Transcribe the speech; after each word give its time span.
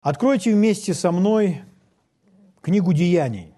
Откройте 0.00 0.54
вместе 0.54 0.94
со 0.94 1.12
мной 1.12 1.62
книгу 2.62 2.92
Деяний. 2.92 3.54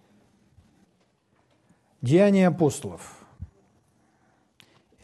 Деяния 2.01 2.49
апостолов. 2.49 3.25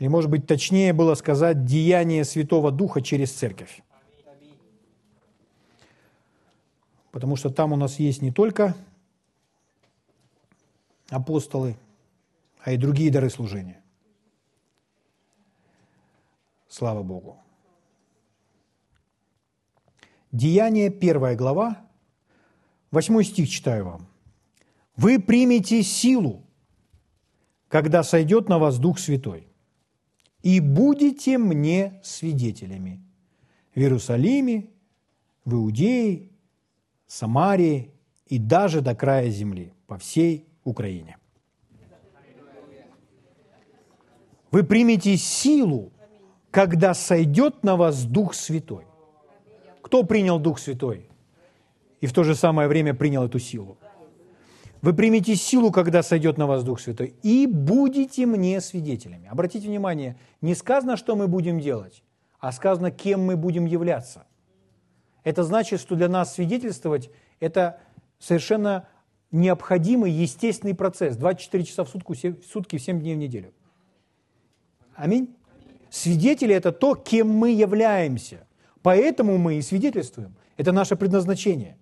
Или, 0.01 0.09
может 0.09 0.31
быть, 0.31 0.47
точнее 0.47 0.93
было 0.93 1.15
сказать, 1.15 1.65
деяние 1.65 2.25
Святого 2.25 2.73
Духа 2.73 3.03
через 3.03 3.33
Церковь. 3.33 3.83
Потому 7.13 7.37
что 7.37 7.51
там 7.51 7.73
у 7.73 7.77
нас 7.77 7.99
есть 7.99 8.21
не 8.21 8.33
только 8.33 8.77
апостолы, 11.09 11.77
а 12.61 12.73
и 12.73 12.77
другие 12.77 13.11
дары 13.11 13.31
служения. 13.31 13.81
Слава 16.69 17.03
Богу. 17.03 17.39
Деяние, 20.33 20.91
первая 20.91 21.37
глава, 21.37 21.87
восьмой 22.91 23.25
стих 23.25 23.49
читаю 23.49 23.87
вам. 23.87 24.09
«Вы 24.95 25.19
примете 25.19 25.83
силу, 25.83 26.45
когда 27.69 28.03
сойдет 28.03 28.49
на 28.49 28.59
вас 28.59 28.79
Дух 28.79 28.99
Святой, 28.99 29.49
и 30.43 30.61
будете 30.61 31.39
мне 31.39 32.01
свидетелями 32.03 33.01
в 33.75 33.79
Иерусалиме, 33.79 34.69
в 35.45 35.55
Иудее, 35.55 36.29
Самарии 37.07 37.93
и 38.27 38.39
даже 38.39 38.83
до 38.83 38.95
края 38.95 39.31
земли, 39.31 39.73
по 39.87 39.97
всей 39.97 40.47
Украине». 40.65 41.17
Вы 44.51 44.63
примете 44.65 45.17
силу, 45.17 45.93
когда 46.51 46.93
сойдет 46.93 47.63
на 47.65 47.77
вас 47.77 48.05
Дух 48.05 48.35
Святой. 48.35 48.88
Кто 49.89 50.03
принял 50.03 50.39
Дух 50.39 50.59
Святой 50.59 51.09
и 52.03 52.07
в 52.07 52.13
то 52.13 52.23
же 52.23 52.35
самое 52.35 52.69
время 52.69 52.93
принял 52.93 53.25
эту 53.25 53.39
силу? 53.39 53.79
Вы 54.83 54.93
примете 54.93 55.35
силу, 55.35 55.73
когда 55.73 56.03
сойдет 56.03 56.37
на 56.37 56.47
вас 56.47 56.63
Дух 56.63 56.79
Святой, 56.79 57.15
и 57.23 57.47
будете 57.47 58.27
мне 58.27 58.61
свидетелями. 58.61 59.29
Обратите 59.29 59.67
внимание, 59.67 60.19
не 60.43 60.55
сказано, 60.55 60.99
что 60.99 61.17
мы 61.17 61.27
будем 61.27 61.59
делать, 61.59 62.03
а 62.39 62.53
сказано, 62.53 62.91
кем 62.91 63.25
мы 63.25 63.39
будем 63.39 63.65
являться. 63.65 64.27
Это 65.25 65.43
значит, 65.43 65.81
что 65.81 65.97
для 65.97 66.11
нас 66.11 66.35
свидетельствовать– 66.35 67.11
это 67.41 67.81
совершенно 68.19 68.87
необходимый, 69.31 70.13
естественный 70.13 70.75
процесс. 70.75 71.17
24 71.17 71.65
часа 71.65 71.85
в 71.85 71.89
сутки, 71.89 72.33
в 72.33 72.45
сутки 72.45 72.77
7 72.77 73.01
дней 73.01 73.15
в 73.15 73.19
неделю. 73.19 73.55
Аминь. 74.95 75.35
Свидетели– 75.89 76.55
это 76.55 76.73
то, 76.73 76.95
кем 76.95 77.31
мы 77.31 77.53
являемся. 77.53 78.48
Поэтому 78.89 79.37
мы 79.37 79.57
и 79.57 79.61
свидетельствуем. 79.61 80.35
Это 80.57 80.73
наше 80.73 80.97
предназначение. 80.97 81.77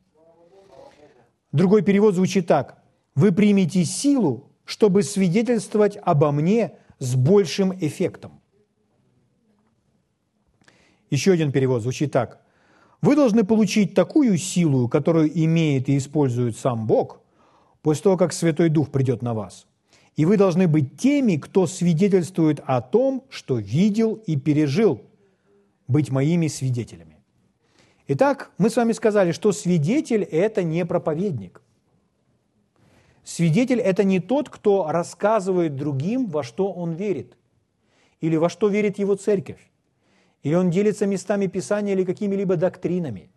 Другой 1.52 1.82
перевод 1.82 2.16
звучит 2.16 2.48
так. 2.48 2.82
«Вы 3.14 3.30
примете 3.30 3.84
силу, 3.84 4.50
чтобы 4.64 5.04
свидетельствовать 5.04 5.96
обо 6.02 6.32
мне 6.32 6.72
с 6.98 7.14
большим 7.14 7.72
эффектом». 7.78 8.40
Еще 11.08 11.30
один 11.30 11.52
перевод 11.52 11.82
звучит 11.82 12.10
так. 12.10 12.42
«Вы 13.02 13.14
должны 13.14 13.44
получить 13.44 13.94
такую 13.94 14.36
силу, 14.36 14.88
которую 14.88 15.30
имеет 15.44 15.88
и 15.88 15.98
использует 15.98 16.56
сам 16.56 16.88
Бог, 16.88 17.20
после 17.82 18.02
того, 18.02 18.16
как 18.16 18.32
Святой 18.32 18.68
Дух 18.68 18.90
придет 18.90 19.22
на 19.22 19.32
вас. 19.32 19.68
И 20.16 20.24
вы 20.24 20.36
должны 20.36 20.66
быть 20.66 20.98
теми, 20.98 21.36
кто 21.36 21.68
свидетельствует 21.68 22.60
о 22.66 22.80
том, 22.80 23.22
что 23.28 23.58
видел 23.58 24.14
и 24.26 24.34
пережил– 24.34 25.02
быть 25.88 26.10
моими 26.10 26.48
свидетелями. 26.48 27.16
Итак, 28.08 28.52
мы 28.58 28.70
с 28.70 28.76
вами 28.76 28.92
сказали, 28.92 29.32
что 29.32 29.52
свидетель– 29.52 30.22
это 30.30 30.62
не 30.62 30.84
проповедник. 30.86 31.62
Свидетель– 33.24 33.80
это 33.80 34.04
не 34.04 34.20
тот, 34.20 34.48
кто 34.48 34.86
рассказывает 34.88 35.74
другим, 35.74 36.26
во 36.26 36.44
что 36.44 36.72
он 36.72 36.92
верит, 36.92 37.36
или 38.20 38.36
во 38.36 38.48
что 38.48 38.68
верит 38.68 38.98
его 38.98 39.16
церковь, 39.16 39.70
или 40.44 40.54
он 40.54 40.70
делится 40.70 41.06
местами 41.06 41.48
Писания 41.48 41.94
или 41.94 42.04
какими-либо 42.04 42.56
доктринами. 42.56 43.30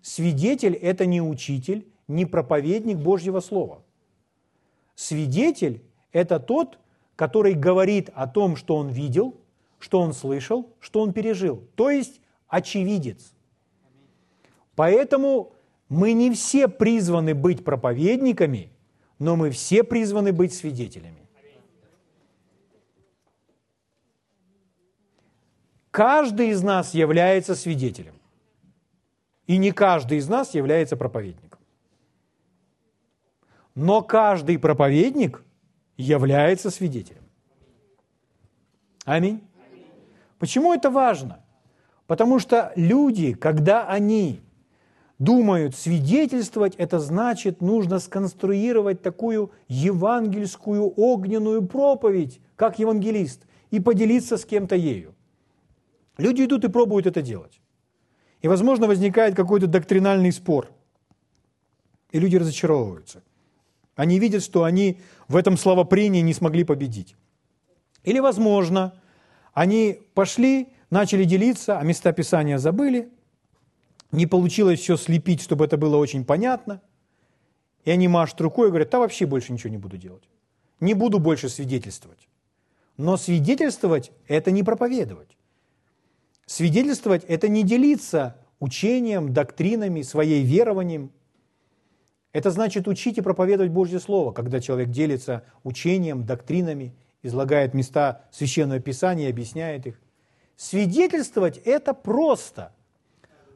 Свидетель– 0.00 0.74
это 0.82 1.06
не 1.06 1.22
учитель, 1.22 1.86
не 2.08 2.26
проповедник 2.26 2.98
Божьего 2.98 3.38
Слова. 3.38 3.84
Свидетель– 4.96 5.84
это 6.12 6.40
тот, 6.40 6.80
который 7.14 7.54
говорит 7.54 8.10
о 8.14 8.26
том, 8.26 8.56
что 8.56 8.76
он 8.76 8.88
видел– 8.88 9.36
что 9.82 10.00
он 10.00 10.14
слышал, 10.14 10.72
что 10.78 11.00
он 11.00 11.12
пережил. 11.12 11.68
То 11.74 11.90
есть 11.90 12.20
очевидец. 12.46 13.34
Поэтому 14.76 15.54
мы 15.88 16.12
не 16.12 16.30
все 16.30 16.68
призваны 16.68 17.34
быть 17.34 17.64
проповедниками, 17.64 18.70
но 19.18 19.34
мы 19.34 19.50
все 19.50 19.82
призваны 19.82 20.32
быть 20.32 20.54
свидетелями. 20.54 21.28
Каждый 25.90 26.50
из 26.50 26.62
нас 26.62 26.94
является 26.94 27.56
свидетелем. 27.56 28.14
И 29.48 29.56
не 29.56 29.72
каждый 29.72 30.18
из 30.18 30.28
нас 30.28 30.54
является 30.54 30.96
проповедником. 30.96 31.58
Но 33.74 34.00
каждый 34.00 34.60
проповедник 34.60 35.42
является 35.96 36.70
свидетелем. 36.70 37.24
Аминь. 39.04 39.42
Почему 40.42 40.74
это 40.74 40.90
важно? 40.90 41.38
Потому 42.08 42.40
что 42.40 42.72
люди, 42.74 43.32
когда 43.32 43.86
они 43.86 44.40
думают 45.20 45.76
свидетельствовать, 45.76 46.74
это 46.78 46.98
значит, 46.98 47.60
нужно 47.60 48.00
сконструировать 48.00 49.02
такую 49.02 49.52
евангельскую 49.68 50.94
огненную 50.96 51.64
проповедь, 51.64 52.40
как 52.56 52.80
евангелист, 52.80 53.46
и 53.70 53.78
поделиться 53.78 54.36
с 54.36 54.44
кем-то 54.44 54.74
ею. 54.74 55.14
Люди 56.18 56.42
идут 56.42 56.64
и 56.64 56.68
пробуют 56.68 57.06
это 57.06 57.22
делать. 57.22 57.60
И, 58.40 58.48
возможно, 58.48 58.88
возникает 58.88 59.36
какой-то 59.36 59.68
доктринальный 59.68 60.32
спор. 60.32 60.72
И 62.10 62.18
люди 62.18 62.34
разочаровываются. 62.34 63.22
Они 63.94 64.18
видят, 64.18 64.42
что 64.42 64.64
они 64.64 64.98
в 65.28 65.36
этом 65.36 65.56
словопрении 65.56 66.20
не 66.20 66.34
смогли 66.34 66.64
победить. 66.64 67.14
Или, 68.02 68.18
возможно, 68.18 68.92
они 69.52 70.00
пошли, 70.14 70.68
начали 70.90 71.24
делиться, 71.24 71.78
а 71.78 71.82
места 71.82 72.12
Писания 72.12 72.58
забыли. 72.58 73.10
Не 74.10 74.26
получилось 74.26 74.80
все 74.80 74.96
слепить, 74.96 75.42
чтобы 75.42 75.64
это 75.64 75.76
было 75.76 75.96
очень 75.96 76.24
понятно. 76.24 76.82
И 77.84 77.90
они 77.90 78.08
машут 78.08 78.40
рукой 78.40 78.68
и 78.68 78.70
говорят, 78.70 78.90
да 78.90 78.98
вообще 78.98 79.26
больше 79.26 79.52
ничего 79.52 79.70
не 79.70 79.78
буду 79.78 79.96
делать. 79.96 80.28
Не 80.80 80.94
буду 80.94 81.18
больше 81.18 81.48
свидетельствовать. 81.48 82.28
Но 82.96 83.16
свидетельствовать– 83.16 84.12
это 84.28 84.50
не 84.50 84.62
проповедовать. 84.62 85.36
Свидетельствовать– 86.46 87.24
это 87.28 87.48
не 87.48 87.62
делиться 87.62 88.36
учением, 88.60 89.32
доктринами, 89.32 90.02
своей 90.02 90.44
верованием. 90.44 91.10
Это 92.32 92.50
значит 92.50 92.86
учить 92.86 93.18
и 93.18 93.22
проповедовать 93.22 93.72
Божье 93.72 93.98
Слово, 93.98 94.32
когда 94.32 94.60
человек 94.60 94.90
делится 94.90 95.44
учением, 95.64 96.24
доктринами 96.24 96.94
излагает 97.22 97.74
места 97.74 98.22
Священного 98.30 98.80
Писания, 98.80 99.30
объясняет 99.30 99.86
их. 99.86 100.00
Свидетельствовать– 100.56 101.58
это 101.64 101.94
просто. 101.94 102.72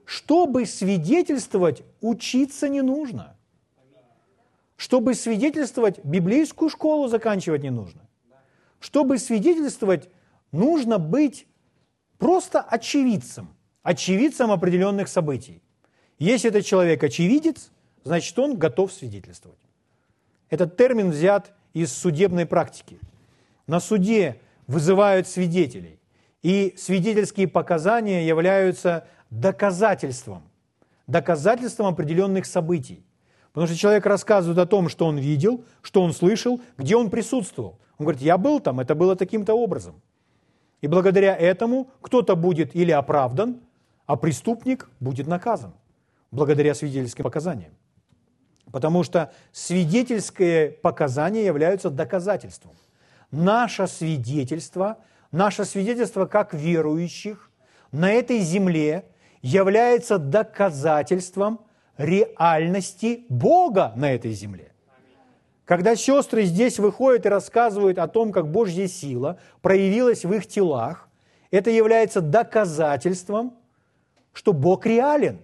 Чтобы 0.04 0.66
свидетельствовать, 0.66 1.82
учиться 2.00 2.68
не 2.68 2.80
нужно. 2.80 3.36
Чтобы 4.76 5.14
свидетельствовать, 5.14 6.04
библейскую 6.04 6.68
школу 6.68 7.08
заканчивать 7.08 7.62
не 7.62 7.70
нужно. 7.70 8.02
Чтобы 8.78 9.18
свидетельствовать, 9.18 10.08
нужно 10.52 10.98
быть 10.98 11.46
просто 12.18 12.60
очевидцем, 12.60 13.48
очевидцем 13.82 14.52
определенных 14.52 15.08
событий. 15.08 15.62
Если 16.18 16.50
этот 16.50 16.64
человек 16.64 17.02
очевидец, 17.02 17.70
значит, 18.04 18.38
он 18.38 18.56
готов 18.56 18.92
свидетельствовать. 18.92 19.58
Этот 20.50 20.76
термин 20.76 21.10
взят 21.10 21.52
из 21.72 21.92
судебной 21.92 22.46
практики– 22.46 23.00
на 23.66 23.80
суде 23.80 24.40
вызывают 24.66 25.26
свидетелей, 25.28 26.00
и 26.42 26.74
свидетельские 26.76 27.48
показания 27.48 28.26
являются 28.26 29.06
доказательством, 29.30 30.42
доказательством 31.06 31.86
определенных 31.86 32.46
событий. 32.46 33.04
Потому 33.52 33.66
что 33.66 33.76
человек 33.76 34.06
рассказывает 34.06 34.58
о 34.58 34.66
том, 34.66 34.88
что 34.88 35.06
он 35.06 35.18
видел, 35.18 35.64
что 35.82 36.02
он 36.02 36.12
слышал, 36.12 36.60
где 36.76 36.94
он 36.94 37.10
присутствовал. 37.10 37.78
Он 37.98 38.04
говорит, 38.04 38.22
я 38.22 38.36
был 38.36 38.60
там, 38.60 38.80
это 38.80 38.94
было 38.94 39.16
таким-то 39.16 39.54
образом. 39.54 40.02
И 40.82 40.88
благодаря 40.88 41.34
этому 41.34 41.90
кто-то 42.02 42.36
будет 42.36 42.76
или 42.76 42.90
оправдан, 42.90 43.60
а 44.04 44.16
преступник 44.16 44.90
будет 45.00 45.26
наказан 45.26 45.72
благодаря 46.30 46.74
свидетельским 46.74 47.24
показаниям. 47.24 47.72
Потому 48.70 49.02
что 49.02 49.32
свидетельские 49.52 50.70
показания 50.70 51.46
являются 51.46 51.88
доказательством 51.88 52.76
наше 53.30 53.86
свидетельство, 53.86 54.98
наше 55.32 55.64
свидетельство 55.64 56.26
как 56.26 56.54
верующих 56.54 57.50
на 57.92 58.12
этой 58.12 58.40
земле 58.40 59.04
является 59.42 60.18
доказательством 60.18 61.60
реальности 61.96 63.24
Бога 63.28 63.92
на 63.96 64.12
этой 64.12 64.32
земле. 64.32 64.72
Когда 65.64 65.96
сестры 65.96 66.44
здесь 66.44 66.78
выходят 66.78 67.26
и 67.26 67.28
рассказывают 67.28 67.98
о 67.98 68.06
том, 68.06 68.30
как 68.32 68.50
Божья 68.50 68.86
сила 68.86 69.38
проявилась 69.62 70.24
в 70.24 70.32
их 70.32 70.46
телах, 70.46 71.08
это 71.50 71.70
является 71.70 72.20
доказательством, 72.20 73.56
что 74.32 74.52
Бог 74.52 74.86
реален. 74.86 75.40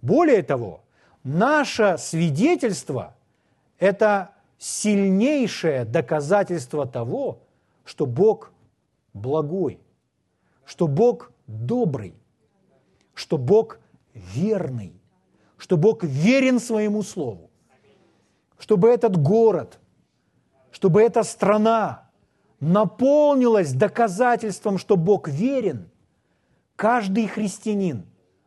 Более 0.00 0.42
того, 0.42 0.82
наше 1.24 1.96
свидетельство– 1.98 3.14
это 3.78 4.33
сильнейшее 4.64 5.84
доказательство 5.84 6.86
того, 6.86 7.42
что 7.84 8.06
Бог 8.06 8.50
благой, 9.12 9.78
что 10.64 10.88
Бог 10.88 11.32
добрый, 11.46 12.14
что 13.12 13.36
Бог 13.36 13.78
верный, 14.14 14.98
что 15.58 15.76
Бог 15.76 16.02
верен 16.02 16.60
своему 16.60 17.02
слову, 17.02 17.50
чтобы 18.56 18.88
этот 18.88 19.18
город, 19.18 19.78
чтобы 20.70 21.02
эта 21.02 21.24
страна 21.24 22.08
наполнилась 22.58 23.74
доказательством, 23.74 24.78
что 24.78 24.96
Бог 24.96 25.28
верен, 25.28 25.90
каждый 26.74 27.26
христианин 27.26 28.06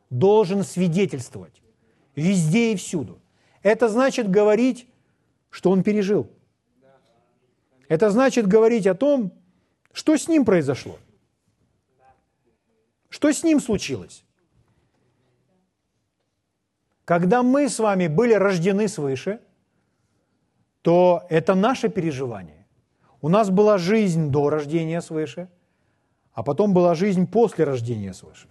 должен 0.10 0.64
свидетельствовать 0.64 1.62
везде 2.16 2.74
и 2.74 2.76
всюду. 2.76 3.20
Это 3.62 3.88
значит 3.88 4.32
говорить, 4.32 4.88
что 5.58 5.72
он 5.72 5.82
пережил. 5.82 6.30
Это 7.90 8.12
значит 8.12 8.46
говорить 8.46 8.86
о 8.86 8.94
том, 8.94 9.32
что 9.92 10.16
с 10.16 10.28
ним 10.28 10.46
произошло. 10.46 11.00
Что 13.10 13.32
с 13.32 13.44
ним 13.44 13.60
случилось? 13.60 14.24
Когда 17.06 17.42
мы 17.42 17.70
с 17.70 17.80
вами 17.80 18.08
были 18.08 18.34
рождены 18.34 18.88
свыше, 18.88 19.40
то 20.84 21.26
это 21.28 21.56
наше 21.56 21.90
переживание. 21.90 22.68
У 23.22 23.28
нас 23.28 23.50
была 23.50 23.80
жизнь 23.80 24.30
до 24.30 24.52
рождения 24.52 25.02
свыше, 25.02 25.50
а 26.34 26.44
потом 26.44 26.76
была 26.76 26.94
жизнь 26.94 27.26
после 27.26 27.66
рождения 27.66 28.14
свыше. 28.14 28.48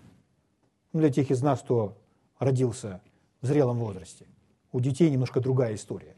Ну, 0.93 0.99
для 0.99 1.13
тех 1.13 1.31
из 1.31 1.41
нас, 1.41 1.61
кто 1.61 1.97
родился 2.41 3.01
в 3.43 3.47
зрелом 3.47 3.79
возрасте. 3.79 4.27
У 4.73 4.81
детей 4.81 5.09
немножко 5.09 5.41
другая 5.41 5.77
история. 5.77 6.16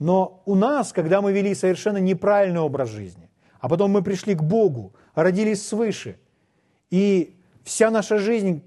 Но 0.00 0.42
у 0.46 0.54
нас, 0.54 0.92
когда 0.92 1.20
мы 1.20 1.32
вели 1.32 1.54
совершенно 1.54 1.98
неправильный 1.98 2.60
образ 2.60 2.88
жизни, 2.88 3.28
а 3.60 3.68
потом 3.68 3.90
мы 3.92 4.02
пришли 4.02 4.34
к 4.34 4.42
Богу, 4.42 4.94
родились 5.14 5.64
свыше, 5.64 6.18
и 6.90 7.36
вся 7.64 7.90
наша 7.90 8.18
жизнь 8.18 8.62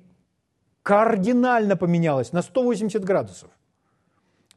кардинально 0.84 1.76
поменялась 1.76 2.34
на 2.34 2.44
180 2.44 3.04
градусов, 3.04 3.50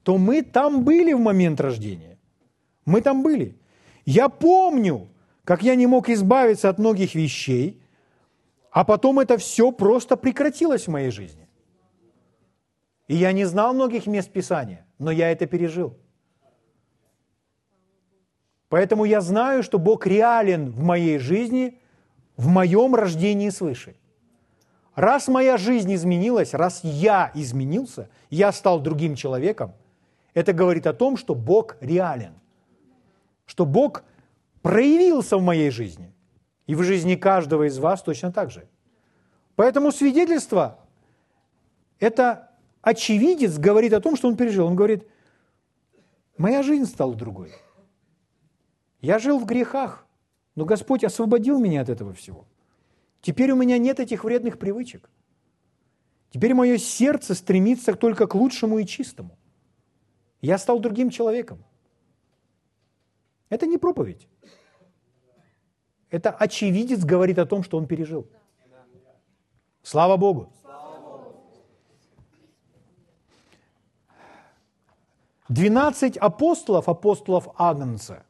то 0.02 0.19
мы 0.19 0.43
там 0.43 0.84
были 0.84 1.14
в 1.14 1.19
момент 1.19 1.61
рождения. 1.61 2.19
Мы 2.84 3.00
там 3.00 3.23
были. 3.23 3.56
Я 4.05 4.28
помню, 4.28 5.08
как 5.44 5.62
я 5.62 5.76
не 5.76 5.87
мог 5.87 6.11
избавиться 6.11 6.69
от 6.69 6.78
многих 6.78 7.14
вещей, 7.14 7.81
а 8.70 8.84
потом 8.84 9.19
это 9.19 9.38
все 9.38 9.73
просто 9.73 10.17
прекратилось 10.19 10.87
в 10.87 10.90
моей 10.90 11.11
жизни. 11.11 11.49
И 13.08 13.17
я 13.17 13.32
не 13.32 13.46
знал 13.46 13.73
многих 13.73 14.06
мест 14.06 14.31
Писания, 14.31 14.87
но 14.99 15.11
я 15.11 15.31
это 15.31 15.46
пережил. 15.46 15.96
Поэтому 18.69 19.05
я 19.05 19.21
знаю, 19.21 19.63
что 19.63 19.79
Бог 19.79 20.07
реален 20.07 20.71
в 20.71 20.81
моей 20.83 21.19
жизни, 21.19 21.79
в 22.37 22.49
моем 22.49 22.95
рождении 22.95 23.51
свыше– 23.51 23.97
Раз 24.97 25.29
моя 25.29 25.59
жизнь 25.59 25.95
изменилась, 25.95 26.55
раз 26.55 26.81
я 26.83 27.31
изменился, 27.35 28.09
я 28.31 28.51
стал 28.51 28.81
другим 28.81 29.15
человеком, 29.15 29.75
это 30.33 30.55
говорит 30.55 30.87
о 30.87 30.95
том, 30.95 31.19
что 31.19 31.35
Бог 31.35 31.77
реален, 31.83 32.33
что 33.45 33.67
Бог 33.67 34.05
проявился 34.63 35.37
в 35.37 35.43
моей 35.43 35.71
жизни 35.71 36.15
и 36.67 36.75
в 36.75 36.83
жизни 36.83 37.15
каждого 37.15 37.69
из 37.69 37.79
вас 37.79 38.03
точно 38.03 38.33
так 38.33 38.51
же. 38.51 38.67
Поэтому 39.55 39.93
свидетельство– 39.93 40.79
это 42.01 42.51
очевидец 42.81 43.59
говорит 43.59 43.93
о 43.93 44.01
том, 44.01 44.17
что 44.17 44.29
он 44.29 44.37
пережил. 44.37 44.67
Он 44.67 44.77
говорит, 44.77 45.07
моя 46.39 46.62
жизнь 46.62 46.87
стала 46.87 47.15
другой. 47.15 47.53
Я 49.01 49.19
жил 49.19 49.39
в 49.39 49.47
грехах, 49.47 50.07
но 50.55 50.65
Господь 50.65 51.05
освободил 51.05 51.59
меня 51.59 51.83
от 51.83 51.89
этого 51.89 52.13
всего– 52.13 52.47
Теперь 53.27 53.51
у 53.51 53.57
меня 53.57 53.79
нет 53.79 53.99
этих 54.01 54.23
вредных 54.25 54.59
привычек. 54.59 55.11
Теперь 56.31 56.55
мое 56.55 56.79
сердце 56.79 57.35
стремится 57.35 57.95
только 57.95 58.27
к 58.27 58.35
лучшему 58.35 58.79
и 58.79 58.87
чистому. 58.87 59.37
Я 60.41 60.59
стал 60.59 60.79
другим 60.81 61.11
человеком. 61.11 61.65
Это 63.49 63.67
не 63.67 63.79
проповедь. 63.79 64.29
Это 66.11 66.31
очевидец 66.31 67.05
говорит 67.05 67.39
о 67.39 67.47
том, 67.47 67.63
что 67.65 67.79
он 67.79 67.87
пережил. 67.87 68.29
Слава 69.83 70.17
Богу. 70.17 70.53
Двенадцать 75.49 76.17
апостолов, 76.17 76.89
апостолов 76.89 77.49
Агнца, 77.57 78.25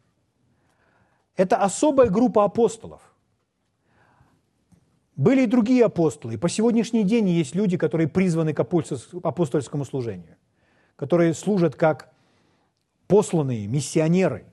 это 1.37 1.57
особая 1.57 2.09
группа 2.11 2.45
апостолов– 2.45 3.03
были 5.17 5.45
и 5.45 5.47
другие 5.47 5.85
апостолы. 5.85 6.35
И 6.35 6.37
по 6.37 6.49
сегодняшний 6.49 7.03
день 7.03 7.29
есть 7.29 7.55
люди, 7.55 7.79
которые 7.79 8.07
призваны 8.07 8.53
к 8.53 8.61
апостольскому 8.61 9.85
служению, 9.85 10.37
которые 10.95 11.33
служат 11.35 11.75
как 11.75 12.13
посланные 13.09 13.67
миссионеры, 13.67 14.45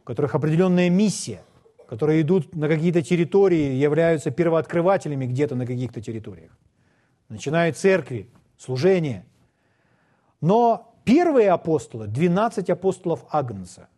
у 0.00 0.04
которых 0.04 0.34
определенная 0.34 0.88
миссия, 0.88 1.42
которые 1.86 2.22
идут 2.22 2.56
на 2.56 2.66
какие-то 2.66 3.02
территории, 3.02 3.74
являются 3.74 4.30
первооткрывателями 4.30 5.26
где-то 5.26 5.54
на 5.54 5.66
каких-то 5.66 6.00
территориях. 6.00 6.56
Начинают 7.28 7.76
церкви, 7.76 8.30
служение. 8.56 9.26
Но 10.40 10.94
первые 11.04 11.50
апостолы, 11.50 12.06
12 12.06 12.70
апостолов 12.70 13.26
Агнца, 13.28 13.88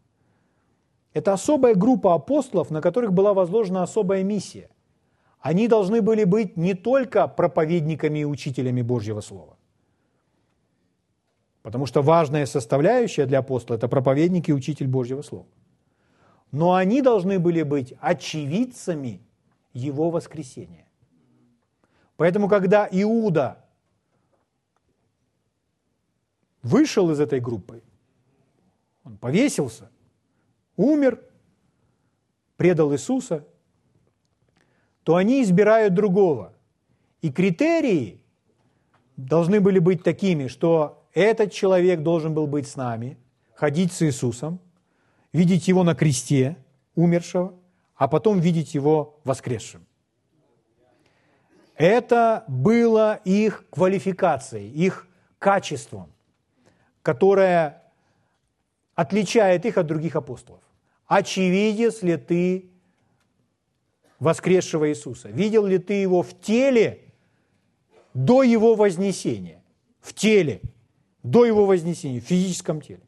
это 1.15 1.33
особая 1.33 1.75
группа 1.77 2.15
апостолов, 2.15 2.71
на 2.71 2.83
которых 2.83 3.13
была 3.13 3.33
возложена 3.33 3.83
особая 3.83 4.25
миссия. 4.25 4.69
Они 5.39 5.69
должны 5.69 6.03
были 6.03 6.25
быть 6.25 6.57
не 6.57 6.75
только 6.75 7.29
проповедниками 7.29 8.21
и 8.21 8.25
учителями 8.25 8.83
Божьего 8.83 9.21
Слова. 9.21 9.57
Потому 11.63 11.87
что 11.87 12.03
важная 12.03 12.47
составляющая 12.47 13.27
для 13.27 13.39
апостола– 13.39 13.77
это 13.79 13.89
проповедник 13.89 14.49
и 14.49 14.53
учитель 14.53 14.89
Божьего 14.89 15.23
Слова. 15.23 15.47
Но 16.51 16.75
они 16.75 17.01
должны 17.01 17.39
были 17.39 17.63
быть 17.63 17.95
очевидцами 18.01 19.21
Его 19.73 20.11
воскресения. 20.11 20.87
Поэтому, 22.17 22.49
когда 22.49 22.89
Иуда 22.91 23.65
вышел 26.63 27.11
из 27.11 27.21
этой 27.21 27.41
группы, 27.41 27.83
он 29.05 29.17
повесился, 29.17 29.91
умер, 30.77 31.21
предал 32.57 32.93
Иисуса– 32.93 33.47
то 35.05 35.17
они 35.17 35.43
избирают 35.43 35.95
другого. 35.95 36.55
И 37.21 37.31
критерии 37.31 38.21
должны 39.17 39.61
были 39.61 39.79
быть 39.79 40.03
такими, 40.03 40.49
что 40.49 41.07
этот 41.13 41.53
человек 41.53 42.01
должен 42.01 42.35
был 42.35 42.47
быть 42.47 42.67
с 42.67 42.75
нами, 42.75 43.19
ходить 43.55 43.93
с 43.93 44.03
Иисусом, 44.03 44.59
видеть 45.33 45.69
Его 45.69 45.85
на 45.85 45.95
кресте, 45.95 46.57
умершего, 46.97 47.55
а 47.95 48.09
потом 48.09 48.41
видеть 48.41 48.75
Его 48.75 49.21
воскресшим. 49.25 49.87
Это 51.77 52.45
было 52.49 53.21
их 53.25 53.65
квалификацией, 53.71 54.71
их 54.71 55.07
качеством, 55.39 56.13
которое 57.03 57.83
отличает 58.95 59.67
их 59.67 59.77
от 59.77 59.87
других 59.87 60.17
апостолов. 60.17 60.64
Очевидец 61.07 62.03
ли 62.03 62.17
ты 62.17 62.71
воскресшего 64.19 64.89
Иисуса? 64.89 65.29
Видел 65.29 65.67
ли 65.67 65.79
ты 65.79 65.95
его 65.95 66.23
в 66.23 66.39
теле 66.41 67.13
до 68.15 68.43
его 68.43 68.75
вознесения? 68.75 69.63
В 70.01 70.15
теле, 70.15 70.61
до 71.23 71.45
его 71.45 71.67
вознесения, 71.67 72.21
в 72.21 72.25
физическом 72.25 72.81
теле. 72.81 73.03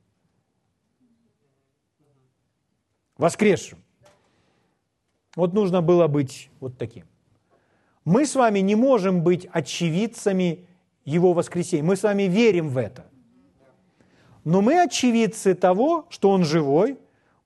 Воскресшим. 3.16 3.78
Вот 5.34 5.52
нужно 5.52 5.82
было 5.82 6.06
быть 6.06 6.50
вот 6.60 6.76
таким. 6.78 7.06
Мы 8.04 8.24
с 8.24 8.34
вами 8.34 8.60
не 8.60 8.74
можем 8.74 9.22
быть 9.22 9.46
очевидцами 9.52 10.66
Его 11.04 11.32
воскресения. 11.32 11.84
Мы 11.84 11.96
с 11.96 12.02
вами 12.02 12.24
верим 12.24 12.68
в 12.68 12.78
это. 12.78 13.04
Но 14.44 14.62
мы 14.62 14.80
очевидцы 14.80 15.54
того, 15.54 16.06
что 16.08 16.30
Он 16.30 16.44
живой, 16.44 16.98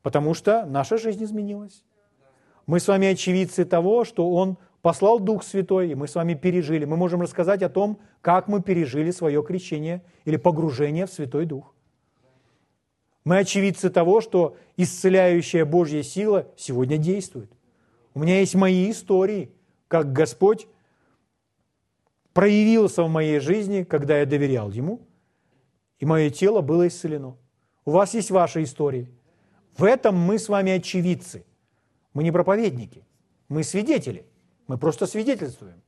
потому 0.03 0.35
что 0.35 0.65
наша 0.67 0.99
жизнь 0.99 1.23
изменилась. 1.25 1.85
Мы 2.67 2.81
с 2.81 2.89
вами 2.89 3.09
очевидцы 3.09 3.65
того, 3.65 4.05
что 4.05 4.31
Он 4.31 4.57
послал 4.83 5.19
Дух 5.19 5.43
Святой, 5.43 5.91
и 5.91 5.95
мы 5.95 6.09
с 6.09 6.15
вами 6.15 6.35
пережили. 6.35 6.85
Мы 6.85 6.97
можем 6.97 7.21
рассказать 7.21 7.63
о 7.63 7.69
том, 7.69 7.99
как 8.21 8.49
мы 8.49 8.63
пережили 8.63 9.11
свое 9.11 9.43
крещение 9.43 10.03
или 10.25 10.37
погружение 10.37 11.07
в 11.07 11.13
Святой 11.13 11.47
Дух. 11.47 11.75
Мы 13.25 13.39
очевидцы 13.39 13.91
того, 13.91 14.21
что 14.21 14.57
исцеляющая 14.77 15.65
Божья 15.65 16.03
сила 16.03 16.49
сегодня 16.57 16.97
действует. 16.97 17.51
У 18.15 18.21
меня 18.21 18.41
есть 18.41 18.55
мои 18.55 18.91
истории, 18.91 19.53
как 19.89 20.13
Господь 20.13 20.67
проявился 22.33 23.03
в 23.03 23.09
моей 23.11 23.41
жизни, 23.41 23.83
когда 23.83 24.19
я 24.19 24.27
доверял 24.27 24.71
Ему, 24.71 25.01
и 25.99 26.07
мое 26.07 26.31
тело 26.31 26.63
было 26.63 26.89
исцелено. 26.89 27.37
У 27.85 27.91
вас 27.91 28.15
есть 28.15 28.31
ваши 28.31 28.63
истории. 28.63 29.11
В 29.77 29.85
этом 29.85 30.17
мы 30.17 30.39
с 30.39 30.49
вами 30.49 30.73
очевидцы. 30.73 31.45
Мы 32.13 32.23
не 32.25 32.33
проповедники, 32.33 33.05
мы 33.49 33.63
свидетели. 33.63 34.27
Мы 34.67 34.79
просто 34.79 35.07
свидетельствуем. 35.07 35.83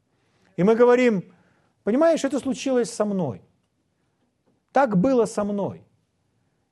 И 0.56 0.62
мы 0.62 0.74
говорим, 0.74 1.24
понимаешь, 1.84 2.24
это 2.24 2.38
случилось 2.38 2.90
со 2.92 3.04
мной. 3.04 3.42
Так 4.72 4.96
было 4.96 5.26
со 5.26 5.44
мной. 5.44 5.82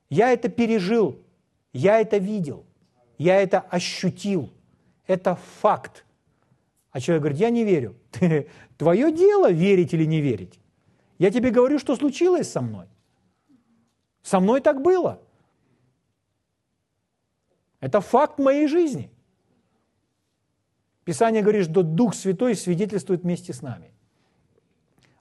Я 0.09 0.31
это 0.31 0.49
пережил, 0.49 1.19
я 1.73 2.01
это 2.01 2.17
видел, 2.17 2.65
я 3.17 3.41
это 3.41 3.59
ощутил. 3.59 4.49
Это 5.07 5.37
факт. 5.61 6.05
А 6.91 6.99
человек 6.99 7.21
говорит, 7.21 7.39
я 7.39 7.49
не 7.49 7.63
верю. 7.63 7.95
Твое 8.77 9.11
дело 9.11 9.51
верить 9.51 9.93
или 9.93 10.05
не 10.05 10.21
верить. 10.21 10.59
Я 11.17 11.31
тебе 11.31 11.51
говорю, 11.51 11.79
что 11.79 11.95
случилось 11.95 12.51
со 12.51 12.61
мной. 12.61 12.87
Со 14.21 14.39
мной 14.39 14.61
так 14.61 14.81
было. 14.81 15.21
Это 17.81 17.99
факт 17.99 18.39
моей 18.39 18.67
жизни. 18.67 19.11
Писание 21.03 21.41
говорит, 21.41 21.69
что 21.69 21.83
Дух 21.83 22.15
Святой 22.15 22.55
свидетельствует 22.55 23.23
вместе 23.23 23.53
с 23.53 23.61
нами. 23.61 23.91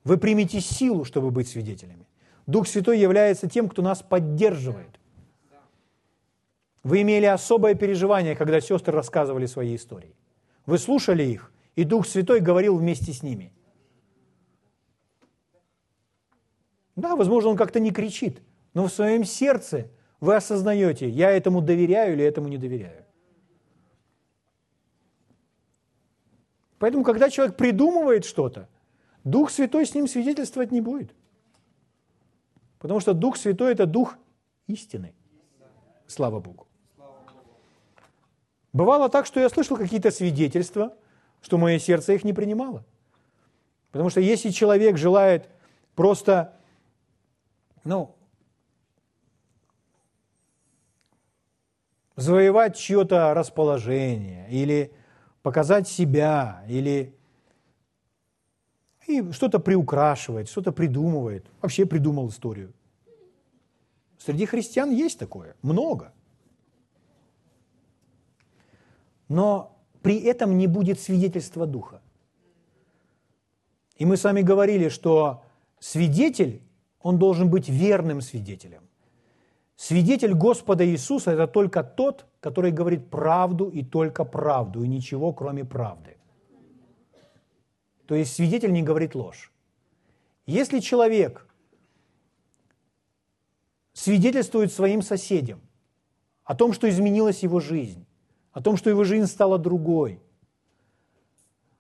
Вы 0.05 0.19
примете 0.19 0.61
силу, 0.61 1.05
чтобы 1.05 1.31
быть 1.31 1.49
свидетелями. 1.49 2.07
Дух 2.47 2.69
Святой 2.69 2.99
является 2.99 3.49
тем, 3.49 3.69
кто 3.69 3.83
нас 3.83 4.03
поддерживает. 4.03 5.01
Вы 6.83 7.03
имели 7.03 7.27
особое 7.27 7.75
переживание, 7.75 8.37
когда 8.37 8.61
сестры 8.61 8.93
рассказывали 8.93 9.47
свои 9.47 9.75
истории. 9.75 10.15
Вы 10.67 10.79
слушали 10.79 11.23
их, 11.23 11.53
и 11.77 11.85
Дух 11.85 12.07
Святой 12.07 12.41
говорил 12.41 12.77
вместе 12.77 13.13
с 13.13 13.23
ними. 13.23 13.53
Да, 16.97 17.17
возможно, 17.17 17.51
он 17.51 17.57
как-то 17.57 17.81
не 17.81 17.91
кричит, 17.91 18.43
но 18.75 18.87
в 18.87 18.93
своем 18.93 19.25
сердце 19.25 19.91
вы 20.21 20.37
осознаете, 20.37 21.09
я 21.09 21.31
этому 21.31 21.61
доверяю 21.61 22.13
или 22.13 22.25
этому 22.25 22.49
не 22.49 22.59
доверяю. 22.59 23.05
Поэтому, 26.79 27.05
когда 27.05 27.29
человек 27.29 27.57
придумывает 27.57 28.25
что-то, 28.25 28.69
Дух 29.25 29.51
Святой 29.51 29.85
с 29.85 29.95
ним 29.95 30.09
свидетельствовать 30.09 30.73
не 30.73 30.81
будет. 30.81 31.15
Потому 32.79 33.01
что 33.01 33.13
Дух 33.13 33.37
Святой– 33.37 33.73
это 33.75 33.87
Дух 33.87 34.17
истины. 34.67 35.15
Слава 36.07 36.41
Богу. 36.41 36.67
Бывало 38.73 39.09
так, 39.09 39.27
что 39.27 39.41
я 39.41 39.49
слышал 39.49 39.77
какие-то 39.77 40.11
свидетельства, 40.11 40.97
что 41.43 41.59
мое 41.59 41.79
сердце 41.79 42.15
их 42.15 42.25
не 42.25 42.33
принимало. 42.33 42.85
Потому 43.91 44.11
что 44.11 44.21
если 44.21 44.51
человек 44.51 44.97
желает 44.97 45.49
просто, 45.95 46.57
ну, 47.85 48.15
завоевать 52.17 52.77
чье-то 52.77 53.35
расположение 53.35 54.49
или 54.51 54.93
показать 55.43 55.89
себя, 55.89 56.65
или 56.69 57.15
и 59.07 59.33
что-то 59.33 59.59
приукрашивает, 59.59 60.49
что-то 60.49 60.73
придумывает, 60.73 61.47
вообще 61.61 61.87
придумал 61.87 62.29
историю. 62.29 62.73
Среди 64.19 64.47
христиан 64.47 64.91
есть 64.91 65.19
такое, 65.19 65.57
много– 65.63 66.13
но 69.31 69.79
при 70.03 70.19
этом 70.19 70.59
не 70.59 70.67
будет 70.67 71.01
свидетельства 71.01 71.65
Духа. 71.65 72.03
И 73.97 74.05
мы 74.05 74.17
с 74.17 74.25
вами 74.25 74.43
говорили, 74.43 74.89
что 74.89 75.45
свидетель, 75.79 76.63
он 77.01 77.19
должен 77.19 77.49
быть 77.49 77.69
верным 77.69 78.23
свидетелем. 78.23 78.83
Свидетель 79.81 80.35
Господа 80.35 80.85
Иисуса– 80.85 81.31
это 81.33 81.47
только 81.47 81.83
тот, 81.83 82.27
который 82.41 82.71
говорит 82.71 83.09
правду 83.09 83.71
и 83.71 83.83
только 83.83 84.27
правду, 84.27 84.85
и 84.85 84.89
ничего, 84.89 85.33
кроме 85.33 85.65
правды. 85.65 86.19
То 88.05 88.15
есть 88.15 88.35
свидетель 88.35 88.73
не 88.73 88.83
говорит 88.83 89.15
ложь. 89.15 89.51
Если 90.45 90.81
человек 90.81 91.47
свидетельствует 93.95 94.71
своим 94.71 95.01
соседям 95.01 95.63
о 96.45 96.55
том, 96.55 96.75
что 96.75 96.87
изменилась 96.87 97.43
его 97.43 97.59
жизнь, 97.59 98.05
о 98.53 98.61
том, 98.61 98.77
что 98.77 98.91
его 98.91 99.03
жизнь 99.05 99.27
стала 99.27 99.59
другой. 99.59 100.21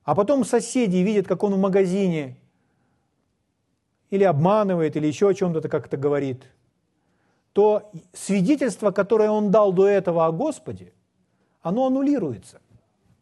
А 0.05 0.15
потом 0.15 0.47
соседи 0.47 0.97
видят, 0.97 1.27
как 1.27 1.43
он 1.43 1.53
в 1.53 1.59
магазине 1.59 2.39
или 4.09 4.25
обманывает, 4.25 4.97
или 4.97 5.07
еще 5.07 5.29
о 5.29 5.35
чем-то 5.35 5.69
как-то 5.69 5.99
говорит, 5.99 6.51
то 7.53 7.91
свидетельство, 8.13 8.91
которое 8.91 9.31
он 9.31 9.51
дал 9.51 9.73
до 9.73 9.87
этого 9.87 10.27
о 10.27 10.33
Господе, 10.33 10.93
оно 11.63 11.87
аннулируется. 11.87 12.61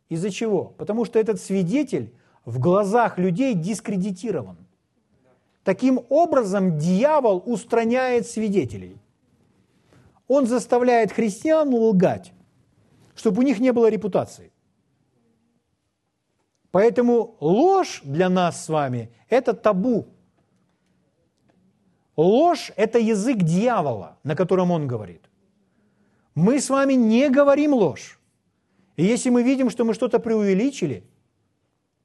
Из-за 0.09 0.31
чего? 0.31 0.75
Потому 0.77 1.05
что 1.05 1.19
этот 1.19 1.41
свидетель 1.41 2.15
в 2.45 2.59
глазах 2.59 3.19
людей 3.19 3.55
дискредитирован. 3.55 4.57
Таким 5.65 6.01
образом, 6.09 6.79
дьявол 6.79 7.43
устраняет 7.45 8.27
свидетелей. 8.27 8.97
Он 10.27 10.47
заставляет 10.47 11.13
христиан 11.13 11.75
лгать 11.75 12.33
чтобы 13.19 13.41
у 13.41 13.43
них 13.43 13.59
не 13.59 13.73
было 13.73 13.91
репутации. 13.91 14.53
Поэтому 16.71 17.37
ложь 17.41 18.01
для 18.05 18.29
нас 18.29 18.65
с 18.65 18.69
вами– 18.69 19.11
это 19.29 19.55
табу. 19.55 20.07
Ложь– 22.19 22.73
это 22.77 22.99
язык 22.99 23.45
дьявола, 23.45 24.19
на 24.25 24.35
котором 24.35 24.73
он 24.73 24.89
говорит. 24.89 25.23
Мы 26.35 26.61
с 26.61 26.69
вами 26.69 26.95
не 26.95 27.31
говорим 27.31 27.73
ложь. 27.73 28.19
И 28.97 29.05
если 29.05 29.31
мы 29.31 29.45
видим, 29.45 29.71
что 29.71 29.85
мы 29.85 29.95
что-то 29.95 30.19
преувеличили 30.19 31.05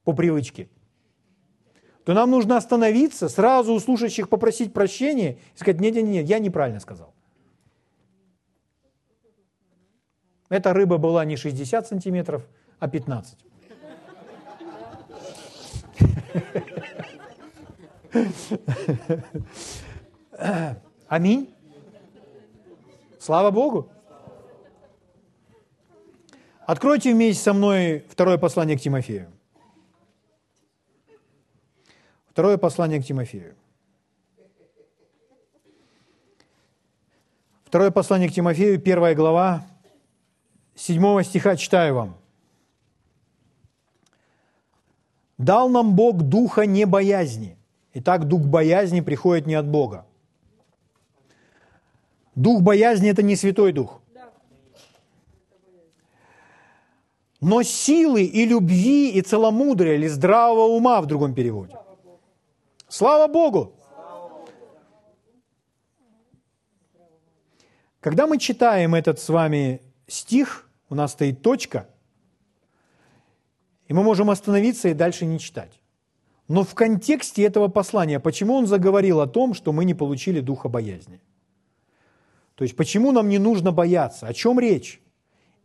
по 0.03 0.13
привычке, 0.13 0.69
то 2.05 2.13
нам 2.13 2.29
нужно 2.29 2.57
остановиться, 2.57 3.27
сразу 3.27 3.73
у 3.73 3.79
слушающих 3.79 4.29
попросить 4.29 4.71
прощения 4.71 5.39
и 5.55 5.57
сказать, 5.57 5.81
нет-нет-нет, 5.81 6.27
я 6.27 6.37
неправильно 6.37 6.79
сказал. 6.79 7.11
Эта 10.47 10.73
рыба 10.73 10.99
была 10.99 11.25
не 11.25 11.37
60 11.37 11.87
сантиметров, 11.87 12.47
а 12.77 12.87
15. 12.87 13.39
Аминь. 21.07 21.53
Слава 23.19 23.51
Богу. 23.51 23.89
Откройте 26.65 27.13
вместе 27.13 27.43
со 27.43 27.53
мной 27.53 28.05
второе 28.09 28.37
послание 28.37 28.77
к 28.77 28.81
Тимофею. 28.81 29.29
Второе 32.29 32.57
послание 32.57 33.01
к 33.01 33.05
Тимофею. 33.05 33.55
Второе 37.65 37.91
послание 37.91 38.29
к 38.29 38.33
Тимофею, 38.33 38.79
первая 38.79 39.15
глава, 39.15 39.65
7 40.75 41.23
стиха 41.23 41.55
читаю 41.55 41.95
вам. 41.95 42.17
«Дал 45.37 45.69
нам 45.69 45.95
Бог 45.95 46.21
духа 46.21 46.65
не 46.65 46.85
боязни». 46.85 47.57
Итак, 47.95 48.27
дух 48.27 48.41
боязни 48.43 49.01
приходит 49.01 49.45
не 49.45 49.55
от 49.55 49.67
Бога. 49.67 50.05
Дух 52.35 52.61
боязни– 52.61 53.09
это 53.11 53.21
не 53.21 53.35
Святой 53.35 53.71
Дух. 53.71 54.01
Но 57.39 57.61
силы 57.61 58.23
и 58.23 58.45
любви, 58.45 59.09
и 59.09 59.21
целомудрия, 59.21 59.95
или 59.95 60.07
здравого 60.07 60.67
ума 60.67 61.01
в 61.01 61.07
другом 61.07 61.33
переводе. 61.33 61.75
Слава 62.87 63.27
Богу! 63.27 63.73
Когда 67.99 68.27
мы 68.27 68.37
читаем 68.37 68.95
этот 68.95 69.19
с 69.19 69.29
вами 69.29 69.81
стих, 70.07 70.69
у 70.89 70.95
нас 70.95 71.11
стоит 71.11 71.41
точка, 71.41 71.87
и 73.87 73.93
мы 73.93 74.03
можем 74.03 74.29
остановиться 74.29 74.89
и 74.89 74.93
дальше 74.93 75.25
не 75.25 75.39
читать. 75.39 75.79
Но 76.47 76.63
в 76.63 76.73
контексте 76.75 77.43
этого 77.43 77.67
послания, 77.67 78.19
почему 78.19 78.55
он 78.55 78.67
заговорил 78.67 79.21
о 79.21 79.27
том, 79.27 79.53
что 79.53 79.71
мы 79.71 79.85
не 79.85 79.93
получили 79.93 80.39
духа 80.39 80.69
боязни? 80.69 81.21
То 82.63 82.65
есть, 82.65 82.77
почему 82.77 83.11
нам 83.11 83.27
не 83.27 83.39
нужно 83.39 83.73
бояться? 83.73 84.25
О 84.25 84.33
чем 84.33 84.57
речь? 84.57 85.01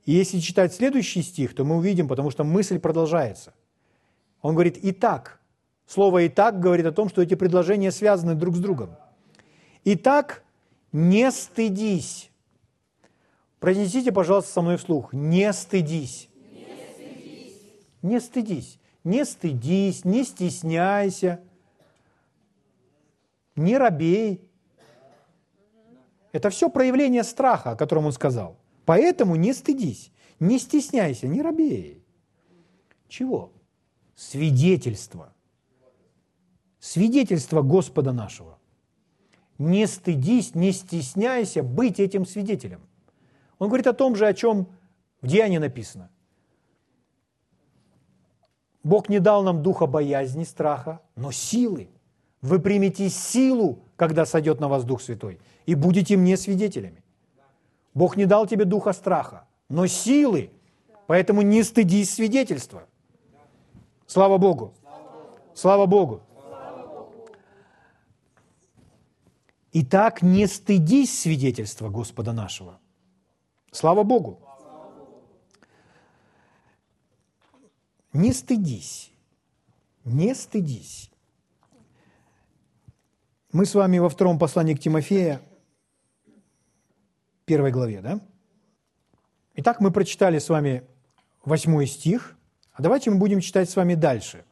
И 0.05 0.11
если 0.11 0.41
читать 0.41 0.75
следующий 0.75 1.23
стих, 1.23 1.55
то 1.55 1.65
мы 1.65 1.77
увидим, 1.77 2.09
потому 2.09 2.33
что 2.33 2.43
мысль 2.43 2.81
продолжается. 2.81 3.55
Он 4.43 4.55
говорит 4.55 4.79
«и 4.79 4.91
так». 4.91 5.39
Слово 5.87 6.25
«и 6.25 6.29
так» 6.29 6.59
говорит 6.59 6.87
о 6.87 6.91
том, 6.91 7.09
что 7.09 7.23
эти 7.23 7.37
предложения 7.37 7.93
связаны 7.93 8.35
друг 8.35 8.57
с 8.57 8.59
другом. 8.59 8.97
Итак, 9.85 10.43
не 10.91 11.31
стыдись. 11.31 12.33
Произнесите, 13.61 14.11
пожалуйста, 14.11 14.51
со 14.51 14.61
мной 14.61 14.77
вслух. 14.77 15.13
Не 15.13 15.53
стыдись. 15.53 16.29
Не 16.53 16.59
стыдись. 16.91 17.63
Не 18.03 18.21
стыдись. 18.21 18.79
Не 19.05 19.25
стыдись, 19.25 20.05
не 20.05 20.25
стесняйся, 20.25 21.45
не 23.55 23.79
робей. 23.79 24.48
Это 26.33 26.51
все 26.51 26.69
проявление 26.69 27.25
страха, 27.25 27.71
о 27.71 27.77
котором 27.77 28.07
он 28.07 28.13
сказал. 28.13 28.57
Поэтому 28.85 29.37
не 29.37 29.53
стыдись, 29.53 30.13
не 30.41 30.59
стесняйся, 30.59 31.27
не 31.27 31.43
робей. 31.43 32.05
Чего? 33.09 33.53
Свидетельство. 34.15 35.33
Свидетельство 36.81 37.63
Господа 37.63 38.13
нашего. 38.13 38.59
Не 39.59 39.87
стыдись, 39.87 40.55
не 40.55 40.73
стесняйся 40.73 41.63
быть 41.63 41.99
этим 41.99 42.25
свидетелем. 42.25 42.81
Он 43.59 43.69
говорит 43.69 43.87
о 43.89 43.93
том 43.93 44.15
же, 44.15 44.27
о 44.27 44.35
чем 44.35 44.69
в 45.21 45.27
Деянии 45.27 45.59
написано. 45.59 46.11
Бог 48.85 49.09
не 49.09 49.19
дал 49.19 49.43
нам 49.43 49.63
духа 49.63 49.87
боязни, 49.87 50.45
страха, 50.45 51.01
но 51.17 51.33
силы. 51.33 51.91
Вы 52.41 52.61
примете 52.61 53.11
силу, 53.11 53.81
когда 53.99 54.25
сойдет 54.27 54.61
на 54.61 54.69
вас 54.69 54.85
Дух 54.85 55.03
Святой, 55.03 55.41
и 55.67 55.75
будете 55.75 56.17
мне 56.17 56.37
свидетелями. 56.37 57.03
Бог 57.95 58.17
не 58.17 58.27
дал 58.27 58.47
тебе 58.47 58.65
духа 58.65 58.93
страха, 58.93 59.49
но 59.69 59.89
силы, 59.89 60.53
поэтому 61.09 61.43
не 61.43 61.65
стыдись 61.65 62.15
свидетельства. 62.15 62.87
Слава 64.07 64.39
Богу! 64.39 64.73
Слава 65.53 65.87
Богу! 65.87 66.23
Итак, 69.73 70.23
не 70.23 70.47
стыдись 70.47 71.21
свидетельства 71.21 71.89
Господа 71.89 72.33
нашего. 72.33 72.79
Слава 73.73 74.05
Богу! 74.05 74.39
Не 78.13 78.33
стыдись. 78.33 79.11
Не 80.05 80.37
стыдись. 80.37 81.11
Мы 83.51 83.65
с 83.65 83.75
вами 83.75 83.99
во 83.99 84.09
втором 84.09 84.39
послании 84.39 84.75
к 84.75 84.81
Тимофея, 84.81 85.41
первой 87.47 87.71
главе, 87.71 88.03
да? 88.03 88.21
Итак, 89.55 89.81
мы 89.81 89.91
прочитали 89.91 90.39
с 90.39 90.51
вами 90.51 90.87
восьмой 91.45 91.87
стих, 91.87 92.37
а 92.73 92.83
давайте 92.83 93.11
мы 93.11 93.17
будем 93.17 93.41
читать 93.41 93.71
с 93.71 93.77
вами 93.77 93.95
дальше. 93.95 94.45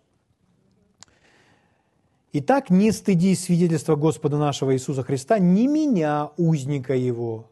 Итак, 2.33 2.71
не 2.71 2.91
стыди 2.91 3.35
свидетельства 3.35 3.97
Господа 3.97 4.39
нашего 4.39 4.75
Иисуса 4.75 5.03
Христа, 5.03 5.39
не 5.39 5.67
меня, 5.67 6.31
узника 6.39 6.95
Его, 6.95 7.51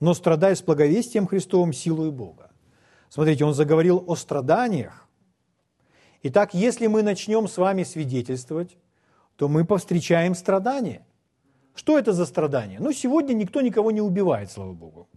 но 0.00 0.12
страдай 0.12 0.56
с 0.56 0.62
благовестием 0.62 1.26
Христовым 1.26 1.72
силой 1.72 2.10
Бога. 2.10 2.50
Смотрите, 3.08 3.44
он 3.44 3.54
заговорил 3.54 4.04
о 4.06 4.16
страданиях, 4.16 5.04
Итак, 6.26 6.54
если 6.54 6.86
мы 6.86 7.02
начнем 7.02 7.46
с 7.46 7.58
вами 7.58 7.82
свидетельствовать, 7.82 8.78
то 9.36 9.48
мы 9.48 9.64
повстречаем 9.64 10.34
страдания. 10.34 11.04
Что 11.74 11.98
это 11.98 12.12
за 12.12 12.24
страдания? 12.26 12.78
Ну, 12.80 12.92
сегодня 12.92 13.34
никто 13.34 13.60
никого 13.60 13.90
не 13.90 14.00
убивает, 14.00 14.50
слава 14.50 14.72
Богу. 14.72 15.08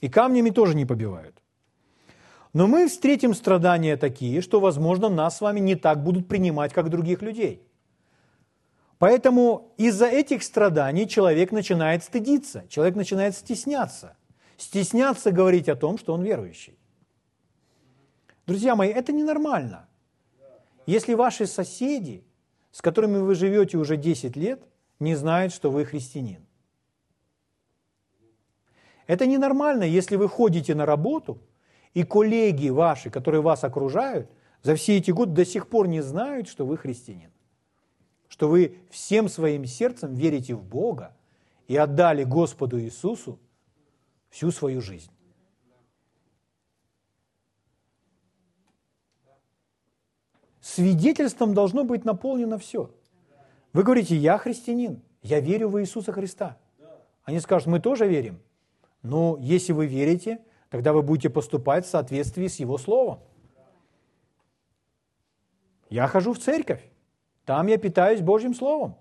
И 0.00 0.08
камнями 0.08 0.50
тоже 0.50 0.74
не 0.74 0.84
побивают. 0.84 1.42
Но 2.52 2.66
мы 2.66 2.88
встретим 2.88 3.34
страдания 3.34 3.96
такие, 3.96 4.42
что, 4.42 4.60
возможно, 4.60 5.08
нас 5.08 5.38
с 5.38 5.40
вами 5.40 5.60
не 5.60 5.76
так 5.76 6.02
будут 6.02 6.28
принимать, 6.28 6.72
как 6.72 6.90
других 6.90 7.22
людей. 7.22 7.62
Поэтому 8.98 9.72
из-за 9.78 10.06
этих 10.06 10.42
страданий 10.42 11.08
человек 11.08 11.50
начинает 11.50 12.04
стыдиться, 12.04 12.64
человек 12.68 12.94
начинает 12.94 13.34
стесняться. 13.34 14.16
Стесняться 14.56 15.32
говорить 15.32 15.68
о 15.68 15.76
том, 15.76 15.98
что 15.98 16.12
он 16.12 16.22
верующий. 16.22 16.78
Друзья 18.46 18.76
мои, 18.76 18.90
это 18.90 19.12
ненормально. 19.12 19.88
Если 20.86 21.14
ваши 21.14 21.46
соседи, 21.46 22.24
с 22.72 22.82
которыми 22.82 23.18
вы 23.18 23.34
живете 23.34 23.78
уже 23.78 23.96
10 23.96 24.36
лет, 24.36 24.62
не 24.98 25.14
знают, 25.14 25.52
что 25.52 25.70
вы 25.70 25.84
христианин. 25.84 26.44
Это 29.06 29.26
ненормально, 29.26 29.84
если 29.84 30.16
вы 30.16 30.28
ходите 30.28 30.74
на 30.74 30.86
работу, 30.86 31.38
и 31.92 32.04
коллеги 32.04 32.70
ваши, 32.70 33.10
которые 33.10 33.42
вас 33.42 33.62
окружают, 33.64 34.30
за 34.62 34.74
все 34.74 34.96
эти 34.96 35.10
годы 35.10 35.32
до 35.32 35.44
сих 35.44 35.68
пор 35.68 35.88
не 35.88 36.00
знают, 36.00 36.48
что 36.48 36.64
вы 36.64 36.78
христианин. 36.78 37.30
Что 38.28 38.48
вы 38.48 38.78
всем 38.90 39.28
своим 39.28 39.66
сердцем 39.66 40.14
верите 40.14 40.54
в 40.54 40.64
Бога 40.64 41.14
и 41.68 41.76
отдали 41.76 42.24
Господу 42.24 42.80
Иисусу 42.80 43.38
всю 44.30 44.50
свою 44.50 44.80
жизнь. 44.80 45.10
Свидетельством 50.62 51.52
должно 51.52 51.84
быть 51.84 52.04
наполнено 52.06 52.56
все. 52.56 52.90
Вы 53.72 53.82
говорите, 53.82 54.16
я 54.16 54.38
христианин, 54.38 55.02
я 55.22 55.40
верю 55.40 55.68
в 55.68 55.80
Иисуса 55.80 56.12
Христа. 56.12 56.56
Они 57.24 57.40
скажут, 57.40 57.68
мы 57.68 57.80
тоже 57.80 58.06
верим. 58.06 58.40
Но 59.02 59.36
если 59.40 59.72
вы 59.72 59.86
верите, 59.86 60.40
тогда 60.70 60.92
вы 60.92 61.02
будете 61.02 61.28
поступать 61.28 61.84
в 61.84 61.90
соответствии 61.90 62.46
с 62.46 62.56
Его 62.56 62.78
Словом. 62.78 63.20
Я 65.90 66.06
хожу 66.06 66.32
в 66.32 66.38
церковь, 66.38 66.82
там 67.44 67.66
я 67.66 67.76
питаюсь 67.76 68.20
Божьим 68.20 68.54
Словом. 68.54 68.96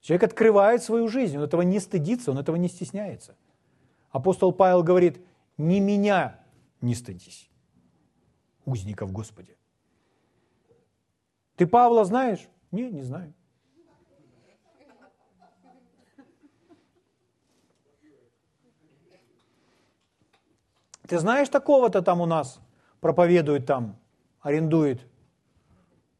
Человек 0.00 0.24
открывает 0.24 0.82
свою 0.82 1.08
жизнь, 1.08 1.36
он 1.36 1.44
этого 1.44 1.62
не 1.62 1.78
стыдится, 1.78 2.30
он 2.30 2.38
этого 2.38 2.56
не 2.56 2.68
стесняется. 2.68 3.36
Апостол 4.10 4.52
Павел 4.52 4.82
говорит, 4.82 5.24
не 5.56 5.78
меня 5.80 6.40
не 6.80 6.94
стыдись, 6.94 7.48
узников 8.64 9.12
Господи. 9.12 9.56
Ты 11.60 11.66
Павла 11.66 12.06
знаешь? 12.06 12.48
Не, 12.70 12.90
не 12.90 13.02
знаю. 13.02 13.34
Ты 21.06 21.18
знаешь 21.18 21.50
такого-то 21.50 22.00
там 22.00 22.22
у 22.22 22.26
нас 22.26 22.60
проповедует 23.02 23.66
там, 23.66 23.98
арендует? 24.40 25.06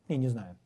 Не, 0.08 0.18
не 0.18 0.28
знаю. 0.28 0.58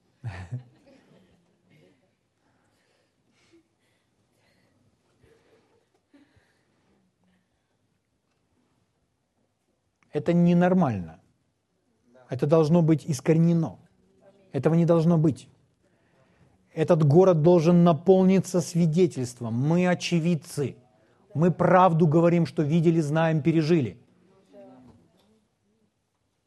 Это 10.13 10.33
ненормально. 10.33 11.21
Это 12.29 12.49
должно 12.49 12.83
быть 12.83 13.09
искоренено. 13.09 13.84
Этого 14.55 14.75
не 14.75 14.85
должно 14.87 15.19
быть. 15.19 15.49
Этот 16.75 17.05
город 17.05 17.43
должен 17.43 17.83
наполниться 17.83 18.61
свидетельством. 18.61 19.53
Мы 19.53 19.89
очевидцы. 19.89 20.77
Мы 21.35 21.51
правду 21.51 22.07
говорим, 22.07 22.47
что 22.47 22.63
видели, 22.63 23.01
знаем, 23.01 23.43
пережили. 23.43 23.99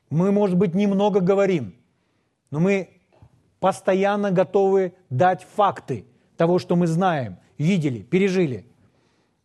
Мы, 0.10 0.32
может 0.32 0.58
быть, 0.58 0.74
немного 0.74 1.20
говорим, 1.20 1.76
но 2.50 2.62
мы 2.62 2.90
постоянно 3.60 4.32
готовы 4.32 4.94
дать 5.10 5.44
факты 5.44 6.06
того, 6.38 6.60
что 6.60 6.78
мы 6.78 6.88
знаем, 6.88 7.40
видели, 7.58 8.04
пережили. 8.04 8.66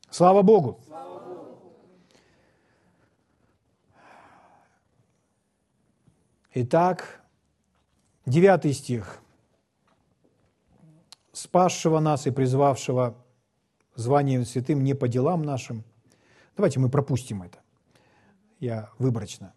Слава 0.09 0.43
Богу! 0.43 0.79
Итак, 6.55 7.22
Девятый 8.27 8.73
стих. 8.73 9.19
«Спасшего 11.33 11.99
нас 11.99 12.27
и 12.27 12.31
призвавшего 12.31 13.17
званием 13.97 14.45
святым 14.45 14.85
не 14.85 14.95
по 14.95 15.09
делам 15.09 15.43
нашим». 15.43 15.83
Давайте 16.57 16.79
мы 16.79 16.89
пропустим 16.89 17.43
это. 17.43 17.59
Я 18.61 18.91
выборочно. 18.99 19.55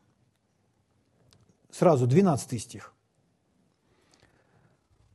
Сразу, 1.69 2.08
двенадцатый 2.08 2.58
стих. 2.58 2.93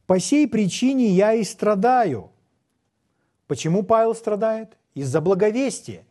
«По 0.06 0.20
сей 0.20 0.46
причине 0.46 1.08
я 1.08 1.32
и 1.32 1.42
страдаю». 1.42 2.30
Почему 3.48 3.82
Павел 3.82 4.14
страдает? 4.14 4.76
Из-за 4.94 5.20
благовестия, 5.20 6.04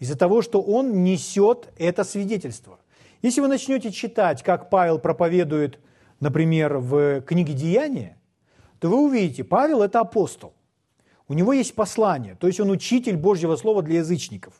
из-за 0.00 0.18
того, 0.18 0.42
что 0.42 0.60
он 0.60 1.02
несет 1.02 1.72
это 1.78 2.04
свидетельство. 2.04 2.78
Если 3.22 3.40
вы 3.40 3.48
начнете 3.48 3.90
читать, 3.90 4.42
как 4.42 4.68
Павел 4.68 4.98
проповедует– 4.98 5.78
например, 6.20 6.78
в 6.78 7.22
книге 7.22 7.54
«Деяния», 7.54 8.18
то 8.78 8.88
вы 8.88 8.98
увидите, 9.06 9.44
Павел– 9.44 9.82
это 9.82 10.00
апостол. 10.00 10.54
У 11.28 11.34
него 11.34 11.52
есть 11.52 11.74
послание, 11.74 12.34
то 12.34 12.46
есть 12.46 12.60
он 12.60 12.70
учитель 12.70 13.16
Божьего 13.16 13.56
Слова 13.56 13.82
для 13.82 13.98
язычников. 13.98 14.54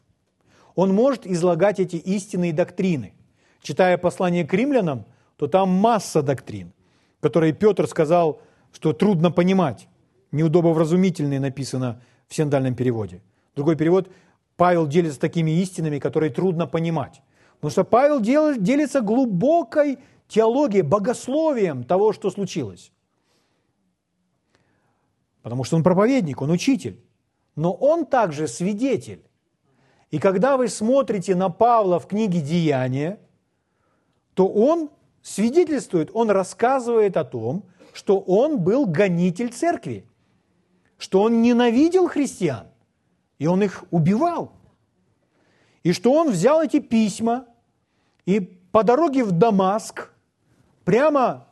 Он 0.74 0.94
может 0.94 1.26
излагать 1.26 1.78
эти 1.78 1.96
истинные 1.96 2.52
доктрины. 2.52 3.14
Читая 3.62 3.98
послание 3.98 4.46
к 4.46 4.52
римлянам, 4.54 5.04
то 5.36 5.46
там 5.46 5.68
масса 5.70 6.22
доктрин, 6.22 6.72
которые 7.20 7.52
Петр 7.52 7.86
сказал, 7.86 8.40
что 8.72 8.92
трудно 8.92 9.30
понимать. 9.30 9.88
Неудобовразумительные 10.32 11.38
написано 11.38 12.02
в 12.28 12.34
синдальном 12.34 12.74
переводе. 12.74 13.22
Другой 13.54 13.76
перевод– 13.76 14.08
Павел 14.56 14.86
делится 14.86 15.20
такими 15.20 15.50
истинами, 15.62 15.98
которые 15.98 16.30
трудно 16.30 16.66
понимать. 16.66 17.22
Потому 17.54 17.70
что 17.70 17.84
Павел 17.84 18.20
делится 18.20 19.00
глубокой 19.00 19.98
теологией, 20.28 20.82
богословием 20.82 21.84
того, 21.84 22.12
что 22.12 22.30
случилось. 22.30 22.92
Потому 25.42 25.64
что 25.64 25.76
он 25.76 25.82
проповедник, 25.82 26.40
он 26.40 26.50
учитель. 26.50 27.04
Но 27.54 27.72
он 27.72 28.06
также 28.06 28.48
свидетель. 28.48 29.24
И 30.10 30.18
когда 30.18 30.56
вы 30.56 30.68
смотрите 30.68 31.34
на 31.34 31.50
Павла 31.50 31.98
в 31.98 32.06
книге 32.06 32.40
«Деяния», 32.40 33.18
то 34.34 34.48
он 34.48 34.90
свидетельствует, 35.22 36.10
он 36.14 36.30
рассказывает 36.30 37.16
о 37.16 37.24
том, 37.24 37.64
что 37.92 38.18
он 38.18 38.58
был 38.60 38.86
гонитель 38.86 39.52
церкви, 39.52 40.06
что 40.98 41.22
он 41.22 41.42
ненавидел 41.42 42.08
христиан, 42.08 42.66
и 43.38 43.46
он 43.46 43.62
их 43.62 43.84
убивал. 43.90 44.52
И 45.82 45.92
что 45.92 46.12
он 46.12 46.30
взял 46.30 46.62
эти 46.62 46.80
письма 46.80 47.46
и 48.24 48.40
по 48.40 48.82
дороге 48.82 49.22
в 49.22 49.32
Дамаск, 49.32 50.13
прямо 50.84 51.48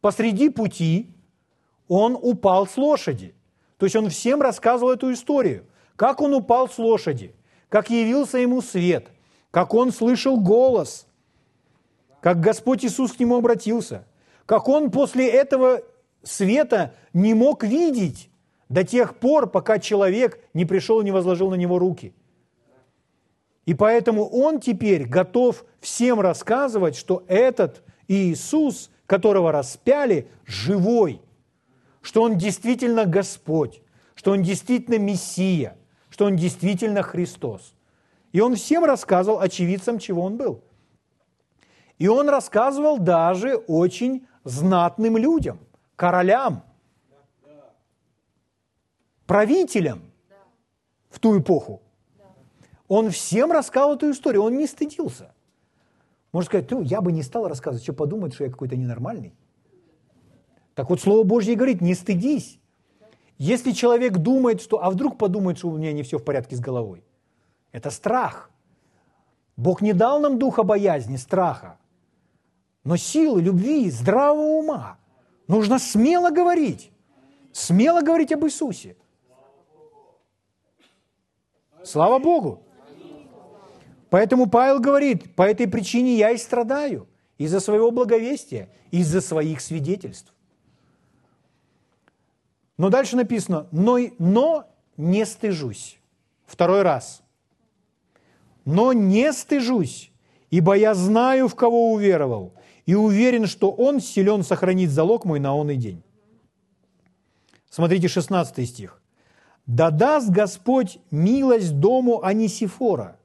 посреди 0.00 0.48
пути, 0.48 1.14
он 1.88 2.16
упал 2.20 2.66
с 2.66 2.76
лошади. 2.76 3.34
То 3.78 3.86
есть 3.86 3.96
он 3.96 4.10
всем 4.10 4.42
рассказывал 4.42 4.92
эту 4.92 5.12
историю. 5.12 5.66
Как 5.96 6.20
он 6.20 6.34
упал 6.34 6.68
с 6.68 6.78
лошади, 6.78 7.34
как 7.68 7.90
явился 7.90 8.38
ему 8.38 8.60
свет, 8.60 9.08
как 9.50 9.74
он 9.74 9.92
слышал 9.92 10.38
голос, 10.38 11.06
как 12.20 12.40
Господь 12.40 12.84
Иисус 12.84 13.12
к 13.12 13.20
нему 13.20 13.36
обратился, 13.36 14.06
как 14.46 14.68
он 14.68 14.90
после 14.90 15.28
этого 15.28 15.82
света 16.22 16.94
не 17.12 17.34
мог 17.34 17.64
видеть 17.64 18.30
до 18.68 18.84
тех 18.84 19.16
пор, 19.16 19.48
пока 19.48 19.78
человек 19.78 20.40
не 20.54 20.64
пришел 20.64 21.00
и 21.00 21.04
не 21.04 21.12
возложил 21.12 21.50
на 21.50 21.54
него 21.54 21.78
руки. 21.78 22.14
И 23.66 23.74
поэтому 23.74 24.26
он 24.26 24.60
теперь 24.60 25.06
готов 25.06 25.64
всем 25.80 26.20
рассказывать, 26.20 26.96
что 26.96 27.24
этот 27.28 27.82
Иисус, 28.08 28.90
которого 29.06 29.52
распяли, 29.52 30.28
живой, 30.46 31.20
что 32.00 32.22
он 32.22 32.38
действительно 32.38 33.04
Господь, 33.04 33.82
что 34.14 34.32
он 34.32 34.42
действительно 34.42 34.98
Мессия, 34.98 35.76
что 36.10 36.24
он 36.24 36.36
действительно 36.36 37.02
Христос. 37.02 37.74
И 38.32 38.40
он 38.40 38.56
всем 38.56 38.84
рассказывал 38.84 39.40
очевидцам, 39.40 39.98
чего 39.98 40.22
он 40.22 40.36
был. 40.36 40.62
И 41.98 42.08
он 42.08 42.28
рассказывал 42.28 42.98
даже 42.98 43.56
очень 43.56 44.26
знатным 44.44 45.16
людям, 45.16 45.58
королям, 45.96 46.64
правителям 49.26 50.02
в 51.10 51.18
ту 51.18 51.38
эпоху. 51.38 51.82
Он 52.86 53.10
всем 53.10 53.52
рассказал 53.52 53.96
эту 53.96 54.10
историю, 54.10 54.42
он 54.42 54.56
не 54.56 54.66
стыдился. 54.66 55.34
Можно 56.32 56.46
сказать, 56.46 56.70
ну, 56.70 56.82
я 56.82 57.00
бы 57.00 57.12
не 57.12 57.22
стал 57.22 57.48
рассказывать, 57.48 57.82
что 57.82 57.92
подумают, 57.92 58.34
что 58.34 58.44
я 58.44 58.50
какой-то 58.50 58.76
ненормальный. 58.76 59.34
Так 60.74 60.90
вот, 60.90 61.00
Слово 61.00 61.24
Божье 61.24 61.56
говорит, 61.56 61.80
не 61.80 61.94
стыдись. 61.94 62.60
Если 63.38 63.72
человек 63.72 64.18
думает, 64.18 64.60
что, 64.60 64.82
а 64.82 64.90
вдруг 64.90 65.16
подумает, 65.16 65.58
что 65.58 65.68
у 65.68 65.76
меня 65.76 65.92
не 65.92 66.02
все 66.02 66.18
в 66.18 66.24
порядке 66.24 66.56
с 66.56 66.60
головой. 66.60 67.04
Это 67.72 67.90
страх. 67.90 68.50
Бог 69.56 69.80
не 69.80 69.92
дал 69.92 70.20
нам 70.20 70.38
духа 70.38 70.62
боязни, 70.62 71.16
страха, 71.16 71.78
но 72.84 72.96
силы, 72.96 73.42
любви, 73.42 73.90
здравого 73.90 74.58
ума. 74.58 74.98
Нужно 75.48 75.78
смело 75.78 76.30
говорить, 76.30 76.92
смело 77.52 78.02
говорить 78.02 78.32
об 78.32 78.44
Иисусе. 78.44 78.96
Слава 81.82 82.18
Богу! 82.18 82.62
Поэтому 84.10 84.48
Павел 84.48 84.80
говорит, 84.80 85.34
по 85.34 85.42
этой 85.42 85.68
причине 85.68 86.16
я 86.16 86.30
и 86.30 86.38
страдаю, 86.38 87.06
из-за 87.36 87.60
своего 87.60 87.90
благовестия, 87.90 88.68
из-за 88.90 89.20
своих 89.20 89.60
свидетельств. 89.60 90.32
Но 92.76 92.90
дальше 92.90 93.16
написано, 93.16 93.68
но, 93.70 93.98
но 94.18 94.66
не 94.96 95.26
стыжусь. 95.26 95.98
Второй 96.46 96.82
раз. 96.82 97.22
Но 98.64 98.92
не 98.92 99.32
стыжусь, 99.32 100.10
ибо 100.50 100.74
я 100.74 100.94
знаю, 100.94 101.48
в 101.48 101.54
кого 101.54 101.92
уверовал, 101.92 102.54
и 102.86 102.94
уверен, 102.94 103.46
что 103.46 103.70
Он 103.70 104.00
силен 104.00 104.42
сохранить 104.42 104.90
залог 104.90 105.24
мой 105.24 105.40
на 105.40 105.54
он 105.54 105.70
и 105.70 105.76
день. 105.76 106.02
Смотрите 107.68 108.08
16 108.08 108.68
стих. 108.68 109.02
«Да 109.66 109.90
даст 109.90 110.30
Господь 110.30 110.98
милость 111.10 111.78
дому 111.78 112.24
Анисифора, 112.24 113.18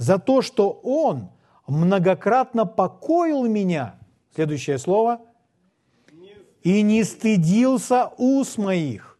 за 0.00 0.18
то, 0.18 0.40
что 0.40 0.70
он 0.82 1.28
многократно 1.66 2.64
покоил 2.64 3.44
меня, 3.44 3.96
следующее 4.34 4.78
слово, 4.78 5.20
и 6.62 6.80
не 6.80 7.04
стыдился 7.04 8.10
ус 8.16 8.56
моих. 8.56 9.18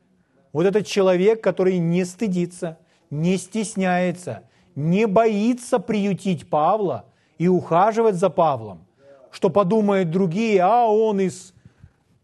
Вот 0.54 0.64
этот 0.64 0.86
человек, 0.86 1.42
который 1.42 1.76
не 1.76 2.06
стыдится, 2.06 2.78
не 3.10 3.36
стесняется, 3.36 4.44
не 4.74 5.06
боится 5.06 5.80
приютить 5.80 6.48
Павла 6.48 7.04
и 7.36 7.46
ухаживать 7.46 8.14
за 8.14 8.30
Павлом, 8.30 8.86
что 9.30 9.50
подумают 9.50 10.10
другие, 10.10 10.62
а 10.62 10.86
он 10.86 11.20
из 11.20 11.52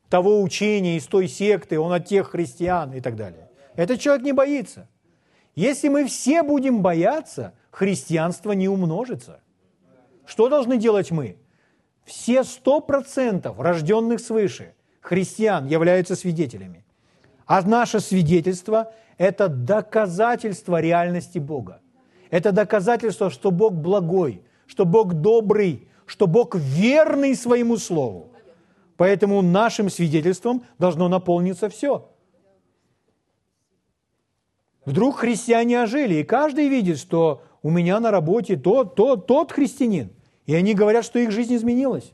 того 0.09 0.41
учения, 0.41 0.97
из 0.97 1.05
той 1.05 1.29
секты, 1.29 1.79
он 1.79 1.93
от 1.93 2.07
тех 2.07 2.31
христиан 2.31 2.95
и 2.95 3.03
так 3.03 3.17
далее. 3.17 3.51
Этот 3.75 4.01
человек 4.01 4.25
не 4.25 4.33
боится. 4.33 4.89
Если 5.55 5.89
мы 5.89 6.07
все 6.07 6.43
будем 6.43 6.81
бояться, 6.81 7.53
христианство 7.77 8.53
не 8.53 8.69
умножится. 8.69 9.41
Что 10.25 10.49
должны 10.49 10.79
делать 10.79 11.11
мы? 11.11 11.37
Все 12.07 12.43
сто 12.43 12.81
процентов 12.81 13.61
рожденных 13.61 14.21
свыше 14.21 14.75
христиан 15.03 15.67
являются 15.67 16.17
свидетелями. 16.17 16.87
А 17.45 17.61
наше 17.61 18.01
свидетельство– 18.01 18.95
это 19.19 19.49
доказательство 19.49 20.81
реальности 20.81 21.39
Бога. 21.39 21.83
Это 22.31 22.51
доказательство, 22.51 23.29
что 23.29 23.51
Бог 23.51 23.75
благой, 23.75 24.43
что 24.67 24.87
Бог 24.87 25.13
добрый, 25.13 25.87
что 26.07 26.27
Бог 26.27 26.55
верный 26.55 27.37
своему 27.37 27.77
слову. 27.77 28.33
Поэтому 28.97 29.43
нашим 29.43 29.91
свидетельством 29.91 30.65
должно 30.79 31.09
наполниться 31.09 31.69
все. 31.69 32.09
Вдруг 34.87 35.19
христиане 35.19 35.83
ожили, 35.83 36.15
и 36.15 36.25
каждый 36.25 36.69
видит, 36.69 36.99
что 36.99 37.43
у 37.63 37.71
меня 37.71 38.01
на 38.01 38.11
работе 38.11 38.57
тот, 38.57 38.95
тот, 38.95 39.27
тот 39.27 39.53
христианин. 39.53 40.11
И 40.47 40.55
они 40.55 40.75
говорят, 40.75 41.05
что 41.05 41.19
их 41.19 41.31
жизнь 41.31 41.55
изменилась. 41.55 42.13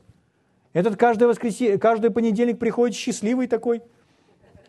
Этот 0.73 0.95
каждый, 0.97 1.27
воскресенье, 1.27 1.77
каждый 1.77 2.09
понедельник 2.09 2.57
приходит 2.57 2.95
счастливый 2.95 3.47
такой 3.47 3.81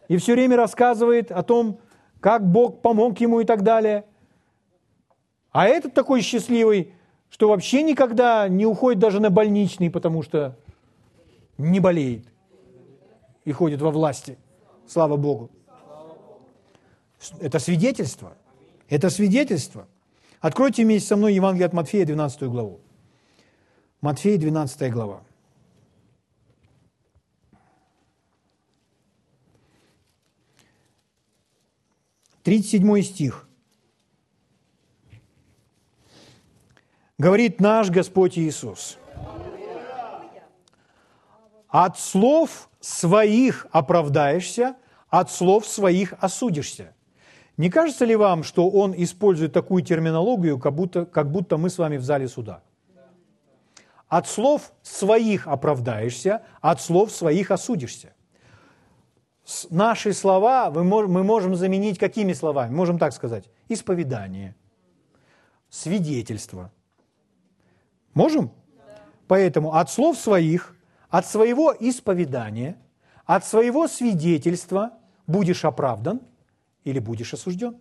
и 0.08 0.16
все 0.16 0.34
время 0.34 0.56
рассказывает 0.56 1.30
о 1.30 1.42
том, 1.42 1.78
как 2.20 2.46
Бог 2.46 2.82
помог 2.82 3.18
ему 3.20 3.40
и 3.40 3.44
так 3.44 3.62
далее. 3.62 4.04
А 5.50 5.66
этот 5.66 5.94
такой 5.94 6.20
счастливый, 6.20 6.92
что 7.30 7.48
вообще 7.48 7.82
никогда 7.82 8.48
не 8.48 8.66
уходит 8.66 8.98
даже 8.98 9.20
на 9.20 9.30
больничный, 9.30 9.90
потому 9.90 10.22
что 10.22 10.56
не 11.58 11.80
болеет 11.80 12.26
и 13.44 13.52
ходит 13.52 13.80
во 13.80 13.90
власти. 13.90 14.36
Слава 14.86 15.16
Богу. 15.16 15.50
Это 17.40 17.58
свидетельство. 17.58 18.36
Это 18.88 19.08
свидетельство. 19.08 19.86
Откройте 20.44 20.84
вместе 20.84 21.08
со 21.08 21.16
мной 21.16 21.32
Евангелие 21.32 21.64
от 21.64 21.72
Матфея, 21.72 22.04
12 22.04 22.42
главу. 22.50 22.78
Матфея, 24.02 24.36
12 24.36 24.92
глава. 24.92 25.24
Тридцать 32.42 32.72
седьмой 32.72 33.02
стих. 33.04 33.48
Говорит 37.16 37.58
наш 37.58 37.88
Господь 37.88 38.36
Иисус. 38.36 38.98
От 41.68 41.98
слов 41.98 42.68
своих 42.80 43.66
оправдаешься, 43.72 44.76
от 45.08 45.30
слов 45.30 45.66
своих 45.66 46.12
осудишься. 46.20 46.94
Не 47.56 47.70
кажется 47.70 48.04
ли 48.04 48.16
вам, 48.16 48.42
что 48.42 48.68
он 48.68 48.94
использует 48.96 49.52
такую 49.52 49.82
терминологию, 49.82 50.58
как 50.58 50.74
будто, 50.74 51.06
как 51.06 51.30
будто 51.30 51.56
мы 51.56 51.70
с 51.70 51.78
вами 51.78 51.96
в 51.96 52.02
зале 52.02 52.28
суда? 52.28 52.62
От 54.08 54.26
слов 54.26 54.72
своих 54.82 55.46
оправдаешься, 55.46 56.42
от 56.60 56.80
слов 56.80 57.10
своих 57.10 57.50
осудишься. 57.50 58.12
Наши 59.70 60.12
слова 60.12 60.70
мы 60.70 61.24
можем 61.24 61.54
заменить 61.54 61.98
какими 61.98 62.32
словами? 62.32 62.74
Можем 62.74 62.98
так 62.98 63.12
сказать. 63.12 63.44
Исповедание, 63.68 64.56
свидетельство. 65.68 66.72
Можем? 68.14 68.52
Поэтому 69.26 69.74
от 69.74 69.90
слов 69.90 70.18
своих 70.18 70.74
от 71.14 71.26
своего 71.26 71.72
исповедания, 71.78 72.76
от 73.24 73.44
своего 73.44 73.86
свидетельства 73.86 74.94
будешь 75.28 75.64
оправдан 75.64 76.20
или 76.84 76.98
будешь 76.98 77.34
осужден. 77.34 77.76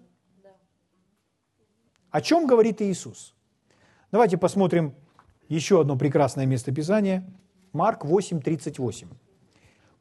О 2.09 2.21
чем 2.21 2.47
говорит 2.47 2.81
Иисус? 2.81 3.35
Давайте 4.11 4.37
посмотрим 4.37 4.95
еще 5.49 5.81
одно 5.81 5.97
прекрасное 5.97 6.45
местописание. 6.45 7.23
Марк 7.73 8.05
8, 8.05 8.41
38. 8.41 9.07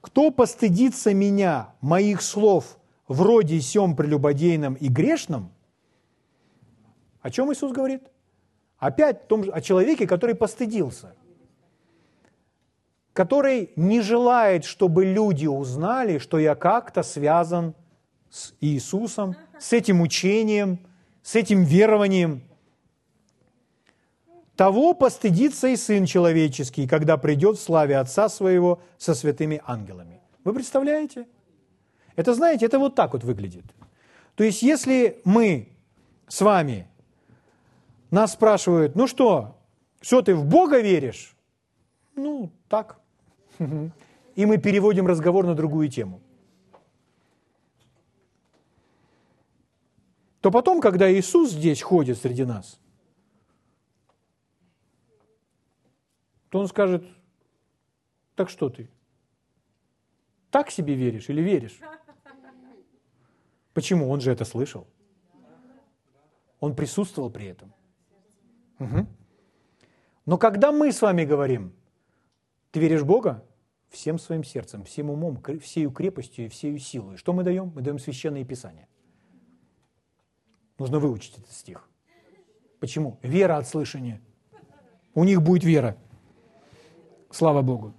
«Кто 0.01 0.31
постыдится 0.31 1.15
меня, 1.15 1.75
моих 1.81 2.23
слов, 2.23 2.79
вроде 3.09 3.61
сем 3.61 3.97
прелюбодейном 3.97 4.75
и 4.75 4.88
грешном?» 4.88 5.53
О 7.23 7.31
чем 7.31 7.53
Иисус 7.53 7.73
говорит? 7.73 8.03
Опять 8.79 9.29
том, 9.29 9.45
о 9.53 9.61
человеке, 9.61 10.09
который 10.09 10.35
постыдился, 10.35 11.15
который 13.12 13.71
не 13.77 14.01
желает, 14.01 14.65
чтобы 14.65 15.05
люди 15.05 15.47
узнали, 15.47 16.19
что 16.19 16.38
я 16.38 16.57
как-то 16.57 17.05
связан 17.05 17.75
с 18.33 18.55
Иисусом, 18.61 19.37
с 19.61 19.73
этим 19.73 20.01
учением– 20.01 20.81
с 21.23 21.37
этим 21.37 21.64
верованием. 21.64 22.42
Того 24.57 24.95
постыдится 24.95 25.68
и 25.68 25.77
Сын 25.77 26.05
Человеческий, 26.05 26.87
когда 26.87 27.16
придет 27.16 27.57
в 27.57 27.62
славе 27.62 27.97
Отца 27.97 28.29
Своего 28.29 28.81
со 28.99 29.14
святыми 29.14 29.62
ангелами. 29.64 30.21
Вы 30.45 30.53
представляете? 30.53 31.27
Это, 32.16 32.35
знаете, 32.35 32.66
это 32.66 32.79
вот 32.79 32.95
так 32.95 33.14
вот 33.14 33.25
выглядит. 33.25 33.64
То 34.35 34.45
есть, 34.45 34.62
если 34.62 35.21
мы 35.25 35.68
с 36.29 36.40
вами, 36.42 36.87
нас 38.11 38.33
спрашивают, 38.33 38.95
ну 38.95 39.07
что, 39.07 39.57
все, 40.01 40.21
ты 40.21 40.35
в 40.35 40.45
Бога 40.45 40.81
веришь? 40.81 41.35
Ну, 42.14 42.51
так. 42.68 43.01
И 44.35 44.47
мы 44.47 44.59
переводим 44.59 45.07
разговор 45.07 45.47
на 45.47 45.55
другую 45.55 45.88
тему– 45.88 46.21
то 50.42 50.50
потом, 50.50 50.81
когда 50.81 51.11
Иисус 51.11 51.52
здесь 51.52 51.81
ходит 51.81 52.18
среди 52.18 52.44
нас, 52.44 52.81
то 56.48 56.59
Он 56.59 56.66
скажет, 56.66 57.05
так 58.35 58.50
что 58.50 58.68
ты? 58.68 58.90
Так 60.50 60.70
себе 60.72 60.94
веришь 60.94 61.31
или 61.31 61.40
веришь? 61.40 61.78
Почему? 63.72 64.11
Он 64.11 64.20
же 64.20 64.33
это 64.33 64.44
слышал. 64.44 64.88
Он 66.59 66.74
присутствовал 66.74 67.31
при 67.31 67.46
этом. 67.46 67.72
Угу. 68.81 69.07
Но 70.26 70.38
когда 70.38 70.72
мы 70.72 70.90
с 70.90 71.00
вами 71.00 71.24
говорим, 71.24 71.72
ты 72.72 72.81
веришь 72.81 73.02
в 73.02 73.07
Бога? 73.07 73.46
Всем 73.90 74.18
своим 74.18 74.42
сердцем, 74.42 74.83
всем 74.83 75.09
умом, 75.09 75.40
всею 75.61 75.92
крепостью 75.92 76.46
и 76.46 76.48
всею 76.48 76.78
силой. 76.78 77.16
Что 77.16 77.33
мы 77.33 77.44
даем? 77.44 77.72
Мы 77.76 77.83
даем 77.83 78.00
священное 78.00 78.44
писание. 78.44 78.88
Нужно 80.83 80.99
выучить 80.99 81.38
этот 81.38 81.53
стих. 81.53 81.88
Почему? 82.81 83.16
Вера 83.23 83.57
от 83.59 83.68
слышания. 83.68 84.21
У 85.14 85.23
них 85.23 85.40
будет 85.40 85.62
вера. 85.62 85.97
Слава 87.31 87.62
Богу. 87.62 87.95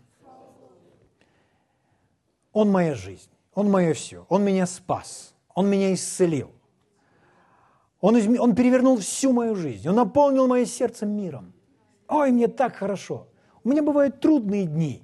Он 2.52 2.70
моя 2.70 2.94
жизнь, 2.94 3.30
Он 3.56 3.72
мое 3.72 3.94
все, 3.94 4.26
Он 4.28 4.44
меня 4.44 4.66
спас, 4.66 5.34
Он 5.56 5.70
меня 5.70 5.94
исцелил. 5.94 6.52
Он, 8.02 8.18
изм... 8.18 8.36
он 8.38 8.54
перевернул 8.54 8.98
всю 8.98 9.32
мою 9.32 9.56
жизнь, 9.56 9.88
Он 9.88 9.96
наполнил 9.96 10.50
мое 10.50 10.66
сердце 10.66 11.06
миром. 11.06 11.54
Ой, 12.10 12.32
мне 12.32 12.50
так 12.50 12.76
хорошо. 12.76 13.30
У 13.64 13.70
меня 13.70 13.82
бывают 13.82 14.20
трудные 14.20 14.66
дни, 14.66 15.04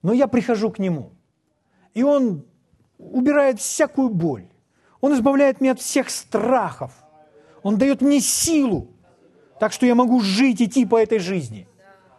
но 0.00 0.14
я 0.14 0.28
прихожу 0.28 0.70
к 0.70 0.78
Нему, 0.78 1.12
и 1.92 2.02
Он 2.02 2.46
убирает 2.96 3.60
всякую 3.60 4.08
боль, 4.08 4.48
он 5.04 5.12
избавляет 5.12 5.60
меня 5.60 5.72
от 5.72 5.80
всех 5.80 6.08
страхов. 6.08 6.90
Он 7.62 7.76
дает 7.76 8.00
мне 8.00 8.20
силу, 8.20 8.88
так 9.60 9.70
что 9.70 9.84
я 9.84 9.94
могу 9.94 10.20
жить, 10.20 10.62
идти 10.62 10.86
по 10.86 10.98
этой 10.98 11.18
жизни. 11.18 11.68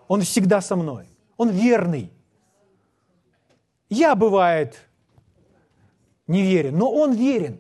Он 0.08 0.22
всегда 0.22 0.62
со 0.62 0.76
мной. 0.76 1.10
Он 1.36 1.50
верный. 1.50 2.12
Я, 3.90 4.14
бывает, 4.14 4.80
не 6.28 6.44
верен, 6.44 6.78
но 6.78 6.92
Он 6.92 7.14
верен. 7.14 7.60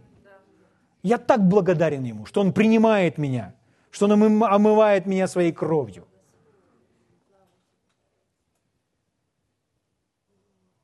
Я 1.01 1.17
так 1.17 1.41
благодарен 1.47 2.03
Ему, 2.03 2.27
что 2.27 2.41
Он 2.41 2.53
принимает 2.53 3.17
меня, 3.17 3.55
что 3.89 4.05
Он 4.05 4.43
омывает 4.43 5.07
меня 5.07 5.27
своей 5.27 5.51
кровью. 5.51 6.07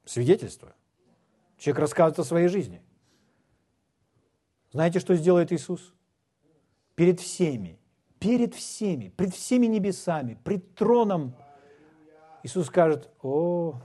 Свидетельство. 0.03 0.73
Человек 1.59 1.79
рассказывает 1.81 2.17
о 2.17 2.23
своей 2.23 2.47
жизни– 2.47 2.81
знаете, 4.71 4.99
что 4.99 5.15
сделает 5.15 5.51
Иисус? 5.51 5.93
Перед 6.95 7.19
всеми, 7.19 7.79
перед 8.19 8.53
всеми, 8.53 9.09
пред 9.09 9.33
всеми 9.33 9.65
небесами, 9.65 10.37
пред 10.43 10.75
троном 10.75 11.35
Иисус 12.43 12.67
скажет, 12.67 13.09
о, 13.21 13.75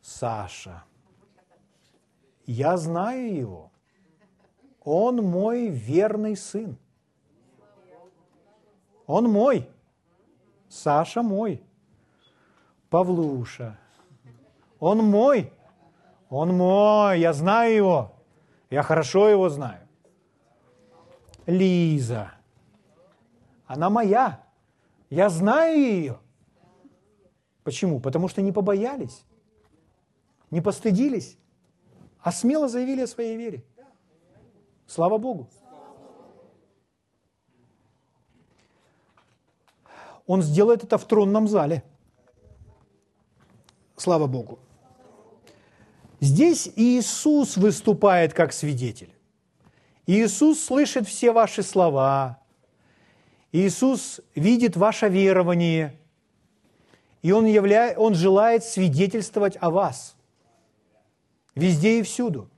Саша, 0.00 0.84
я 2.46 2.76
знаю 2.76 3.34
его, 3.34 3.72
он 4.82 5.16
мой 5.16 5.68
верный 5.68 6.36
сын. 6.36 6.76
Он 9.06 9.28
мой, 9.28 9.68
Саша 10.68 11.22
мой, 11.22 11.64
Павлуша, 12.90 13.76
он 14.78 14.98
мой, 14.98 15.52
он 16.30 16.56
мой, 16.56 17.20
я 17.20 17.32
знаю 17.32 17.74
его. 17.74 18.12
Я 18.70 18.82
хорошо 18.84 19.28
его 19.28 19.48
знаю. 19.48 19.86
Лиза. 21.44 22.30
Она 23.66 23.90
моя. 23.90 24.40
Я 25.10 25.28
знаю 25.28 25.76
ее. 25.76 26.18
Почему? 27.64 28.00
Потому 28.00 28.28
что 28.28 28.42
не 28.42 28.52
побоялись, 28.52 29.24
не 30.50 30.60
постыдились, 30.60 31.36
а 32.20 32.32
смело 32.32 32.68
заявили 32.68 33.02
о 33.02 33.06
своей 33.06 33.36
вере. 33.36 33.64
Слава 34.86 35.18
Богу. 35.18 35.48
Он 40.26 40.42
сделает 40.42 40.84
это 40.84 40.96
в 40.96 41.04
тронном 41.04 41.48
зале. 41.48 41.82
Слава 43.96 44.28
Богу. 44.28 44.60
Здесь 46.20 46.70
Иисус 46.76 47.56
выступает 47.56 48.34
как 48.34 48.52
свидетель. 48.52 49.12
Иисус 50.06 50.60
слышит 50.60 51.08
все 51.08 51.32
ваши 51.32 51.62
слова. 51.62 52.38
Иисус 53.52 54.20
видит 54.34 54.76
ваше 54.76 55.08
верование. 55.08 55.98
И 57.22 57.32
Он, 57.32 57.46
явля... 57.46 57.94
Он 57.96 58.14
желает 58.14 58.64
свидетельствовать 58.64 59.56
о 59.60 59.70
вас. 59.70 60.14
Везде 61.54 62.00
и 62.00 62.02
всюду. 62.02 62.50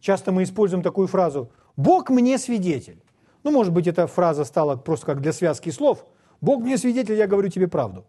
Часто 0.00 0.32
мы 0.32 0.42
используем 0.42 0.82
такую 0.82 1.06
фразу 1.06 1.50
«Бог 1.76 2.10
мне 2.10 2.38
свидетель». 2.38 3.02
Ну, 3.44 3.52
может 3.52 3.72
быть, 3.72 3.86
эта 3.86 4.06
фраза 4.06 4.44
стала 4.44 4.76
просто 4.76 5.06
как 5.06 5.20
для 5.20 5.32
связки 5.32 5.70
слов. 5.70 6.04
«Бог 6.40 6.62
мне 6.62 6.76
свидетель, 6.76 7.14
я 7.14 7.26
говорю 7.26 7.48
тебе 7.48 7.68
правду». 7.68 8.04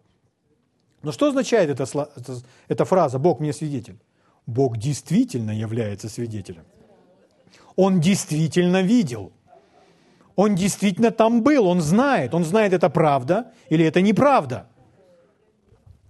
Но 1.02 1.12
что 1.12 1.28
означает 1.28 1.70
эта, 1.70 1.84
эта, 1.84 2.36
эта 2.68 2.84
фраза 2.84 3.18
«Бог 3.18 3.40
мне 3.40 3.52
свидетель»? 3.52 3.98
Бог 4.50 4.76
действительно 4.76 5.52
является 5.52 6.08
свидетелем. 6.08 6.64
Он 7.76 8.00
действительно 8.00 8.82
видел. 8.82 9.32
Он 10.34 10.54
действительно 10.54 11.10
там 11.10 11.42
был, 11.42 11.66
он 11.66 11.80
знает. 11.80 12.34
Он 12.34 12.44
знает, 12.44 12.72
это 12.72 12.90
правда 12.90 13.52
или 13.68 13.84
это 13.84 14.02
неправда. 14.02 14.66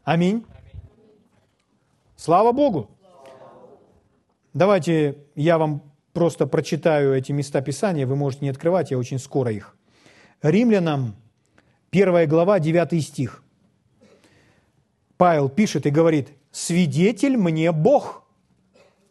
Аминь. 0.04 0.44
Слава 2.16 2.52
Богу. 2.52 2.90
Давайте 4.54 5.18
я 5.36 5.58
вам 5.58 5.82
просто 6.12 6.46
прочитаю 6.46 7.14
эти 7.14 7.32
места 7.32 7.60
Писания, 7.60 8.06
вы 8.06 8.16
можете 8.16 8.44
не 8.44 8.50
открывать, 8.50 8.90
я 8.90 8.98
очень 8.98 9.18
скоро 9.18 9.52
их. 9.52 9.76
Римлянам, 10.42 11.14
1 11.92 12.28
глава, 12.28 12.58
9 12.58 13.04
стих. 13.04 13.44
Павел 15.16 15.48
пишет 15.48 15.86
и 15.86 15.90
говорит, 15.90 16.30
«Свидетель 16.50 17.36
мне 17.36 17.70
Бог, 17.70 18.24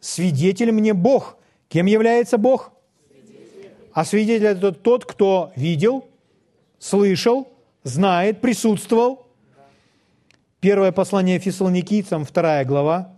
свидетель 0.00 0.72
мне 0.72 0.94
Бог. 0.94 1.36
Кем 1.68 1.86
является 1.86 2.38
Бог? 2.38 2.72
А 3.92 4.04
свидетель– 4.04 4.46
это 4.48 4.72
тот, 4.72 5.04
кто 5.04 5.52
видел, 5.56 6.08
слышал, 6.78 7.48
знает, 7.82 8.40
присутствовал. 8.40 9.26
Первое 10.60 10.92
послание 10.92 11.38
Фессалоникийцам, 11.38 12.24
вторая 12.24 12.64
глава, 12.64 13.16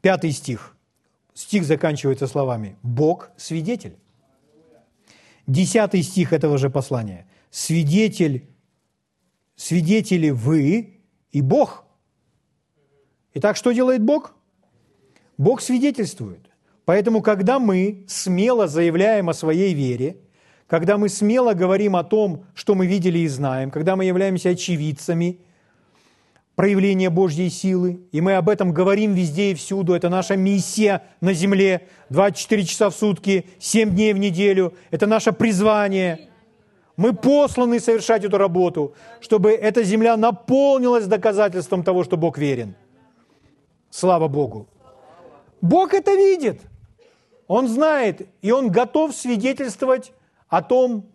пятый 0.00 0.32
стих. 0.32 0.76
Стих 1.34 1.64
заканчивается 1.64 2.26
словами 2.26 2.76
«Бог– 2.82 3.30
свидетель». 3.36 3.96
Десятый 5.46 6.02
стих 6.02 6.32
этого 6.32 6.58
же 6.58 6.70
послания. 6.70 7.26
свидетель, 7.50 8.48
свидетели 9.56 10.30
вы 10.30 11.00
и 11.32 11.40
Бог. 11.40 11.84
Итак, 13.34 13.56
что 13.56 13.72
делает 13.72 14.02
Бог? 14.02 14.34
Бог 15.40 15.62
свидетельствует. 15.62 16.50
Поэтому, 16.84 17.22
когда 17.22 17.58
мы 17.58 18.04
смело 18.06 18.68
заявляем 18.68 19.30
о 19.30 19.32
своей 19.32 19.72
вере, 19.72 20.18
когда 20.66 20.98
мы 20.98 21.08
смело 21.08 21.54
говорим 21.54 21.96
о 21.96 22.04
том, 22.04 22.44
что 22.52 22.74
мы 22.74 22.86
видели 22.86 23.20
и 23.20 23.26
знаем, 23.26 23.70
когда 23.70 23.96
мы 23.96 24.04
являемся 24.04 24.50
очевидцами 24.50 25.38
проявления 26.56 27.08
Божьей 27.08 27.48
силы, 27.48 28.02
и 28.12 28.20
мы 28.20 28.34
об 28.34 28.50
этом 28.50 28.74
говорим 28.74 29.14
везде 29.14 29.52
и 29.52 29.54
всюду, 29.54 29.94
это 29.94 30.10
наша 30.10 30.36
миссия 30.36 31.04
на 31.22 31.32
земле, 31.32 31.88
24 32.10 32.64
часа 32.66 32.90
в 32.90 32.94
сутки, 32.94 33.46
7 33.60 33.94
дней 33.94 34.12
в 34.12 34.18
неделю, 34.18 34.74
это 34.90 35.06
наше 35.06 35.32
призвание. 35.32 36.28
Мы 36.98 37.14
посланы 37.14 37.80
совершать 37.80 38.24
эту 38.24 38.36
работу, 38.36 38.92
чтобы 39.20 39.52
эта 39.52 39.84
земля 39.84 40.18
наполнилась 40.18 41.06
доказательством 41.06 41.82
того, 41.82 42.04
что 42.04 42.18
Бог 42.18 42.36
верен. 42.36 42.74
Слава 43.88 44.28
Богу. 44.28 44.68
Бог 45.60 45.94
это 45.94 46.14
видит. 46.14 46.60
Он 47.46 47.68
знает, 47.68 48.28
и 48.42 48.50
Он 48.52 48.70
готов 48.70 49.14
свидетельствовать 49.14 50.12
о 50.48 50.62
том, 50.62 51.10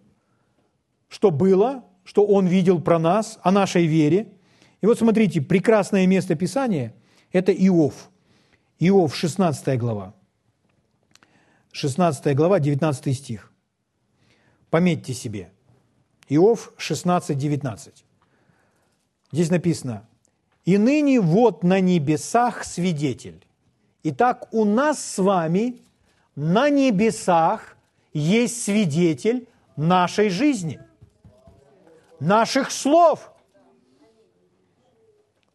что 1.08 1.32
было, 1.32 1.86
что 2.04 2.26
Он 2.26 2.46
видел 2.46 2.82
про 2.82 3.00
нас, 3.00 3.40
о 3.42 3.52
нашей 3.52 3.86
вере. 3.86 4.34
И 4.82 4.86
вот 4.86 5.00
смотрите, 5.00 5.42
прекрасное 5.42 6.06
место 6.08 6.36
Писания– 6.36 6.94
это 7.32 7.52
Иов. 7.52 8.10
Иов, 8.80 9.16
16 9.16 9.80
глава. 9.80 10.14
16 11.72 12.36
глава, 12.36 12.60
19 12.60 13.18
стих. 13.18 13.52
Пометьте 14.70 15.14
себе. 15.14 15.52
Иов 16.28 16.74
16, 16.78 17.38
19. 17.38 18.06
Здесь 19.32 19.50
написано, 19.50 20.08
«И 20.66 20.78
ныне 20.78 21.22
вот 21.22 21.64
на 21.64 21.80
небесах 21.80 22.64
свидетель». 22.64 23.45
Итак, 24.08 24.54
у 24.54 24.66
нас 24.66 25.04
с 25.04 25.18
вами 25.18 25.82
на 26.36 26.70
небесах 26.70 27.76
есть 28.14 28.62
свидетель 28.62 29.48
нашей 29.76 30.30
жизни, 30.30 30.80
наших 32.20 32.70
слов. 32.70 33.34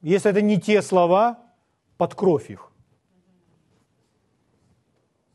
Если 0.02 0.28
это 0.28 0.42
не 0.42 0.60
те 0.60 0.82
слова, 0.82 1.38
под 1.96 2.16
кровь 2.16 2.50
их. 2.50 2.72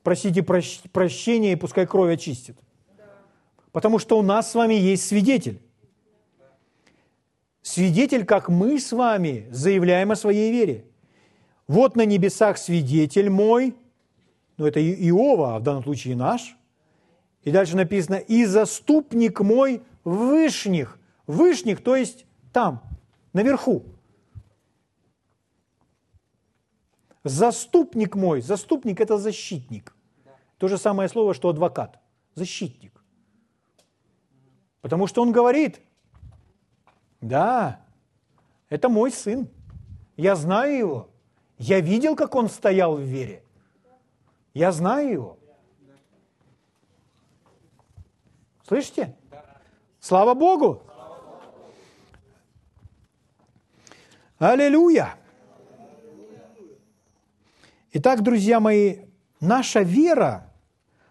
Просите 0.03 0.43
прощения, 0.43 1.53
и 1.53 1.55
пускай 1.55 1.87
кровь 1.87 2.13
очистит. 2.13 2.57
Потому 3.71 3.97
что 3.97 4.19
у 4.19 4.23
нас 4.23 4.51
с 4.51 4.55
вами 4.55 4.73
есть 4.73 5.07
свидетель. 5.07 5.61
Свидетель, 7.61 8.25
как 8.25 8.49
мы 8.49 8.77
с 8.77 8.91
вами 8.91 9.47
заявляем 9.51 10.11
о 10.11 10.17
своей 10.17 10.51
вере. 10.51 10.85
Вот 11.67 11.95
на 11.95 12.05
небесах 12.05 12.57
свидетель 12.57 13.29
мой, 13.29 13.75
ну 14.57 14.65
это 14.65 14.79
Иова, 14.81 15.55
а 15.55 15.59
в 15.59 15.63
данном 15.63 15.83
случае 15.83 16.15
наш– 16.15 16.55
и 17.45 17.51
дальше 17.51 17.77
написано, 17.77 18.15
и 18.15 18.43
заступник 18.45 19.39
мой 19.39 19.83
вышних. 20.03 20.99
Вышних, 21.27 21.81
то 21.81 21.95
есть 21.95 22.25
там, 22.51 22.81
наверху. 23.33 23.85
Заступник 27.23 28.15
мой. 28.15 28.41
Заступник– 28.41 28.99
это 29.01 29.17
защитник. 29.19 29.95
То 30.57 30.67
же 30.67 30.79
самое 30.79 31.07
слово, 31.07 31.35
что 31.35 31.49
адвокат. 31.49 31.99
Защитник. 32.33 33.03
Потому 34.81 35.05
что 35.05 35.21
он 35.21 35.31
говорит, 35.31 35.81
да, 37.21 37.85
это 38.69 38.89
мой 38.89 39.11
сын. 39.11 39.47
Я 40.17 40.35
знаю 40.35 40.77
его. 40.77 41.09
Я 41.57 41.79
видел, 41.79 42.15
как 42.15 42.35
он 42.35 42.49
стоял 42.49 42.95
в 42.95 43.01
вере. 43.01 43.43
Я 44.53 44.71
знаю 44.71 45.11
его. 45.11 45.37
Слышите? 48.67 49.15
Слава 49.99 50.33
Богу! 50.33 50.83
Аллилуйя! 54.37 55.15
Итак, 57.93 58.21
друзья 58.21 58.59
мои, 58.59 59.05
наша 59.39 59.81
вера, 59.81 60.51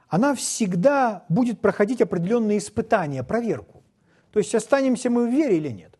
она 0.09 0.35
всегда 0.35 1.25
будет 1.31 1.61
проходить 1.61 2.03
определенные 2.03 2.59
испытания, 2.59 3.23
проверку. 3.23 3.83
То 4.31 4.39
есть 4.41 4.55
останемся 4.55 5.09
мы 5.09 5.29
в 5.29 5.33
вере 5.33 5.57
или 5.57 5.71
нет. 5.71 5.99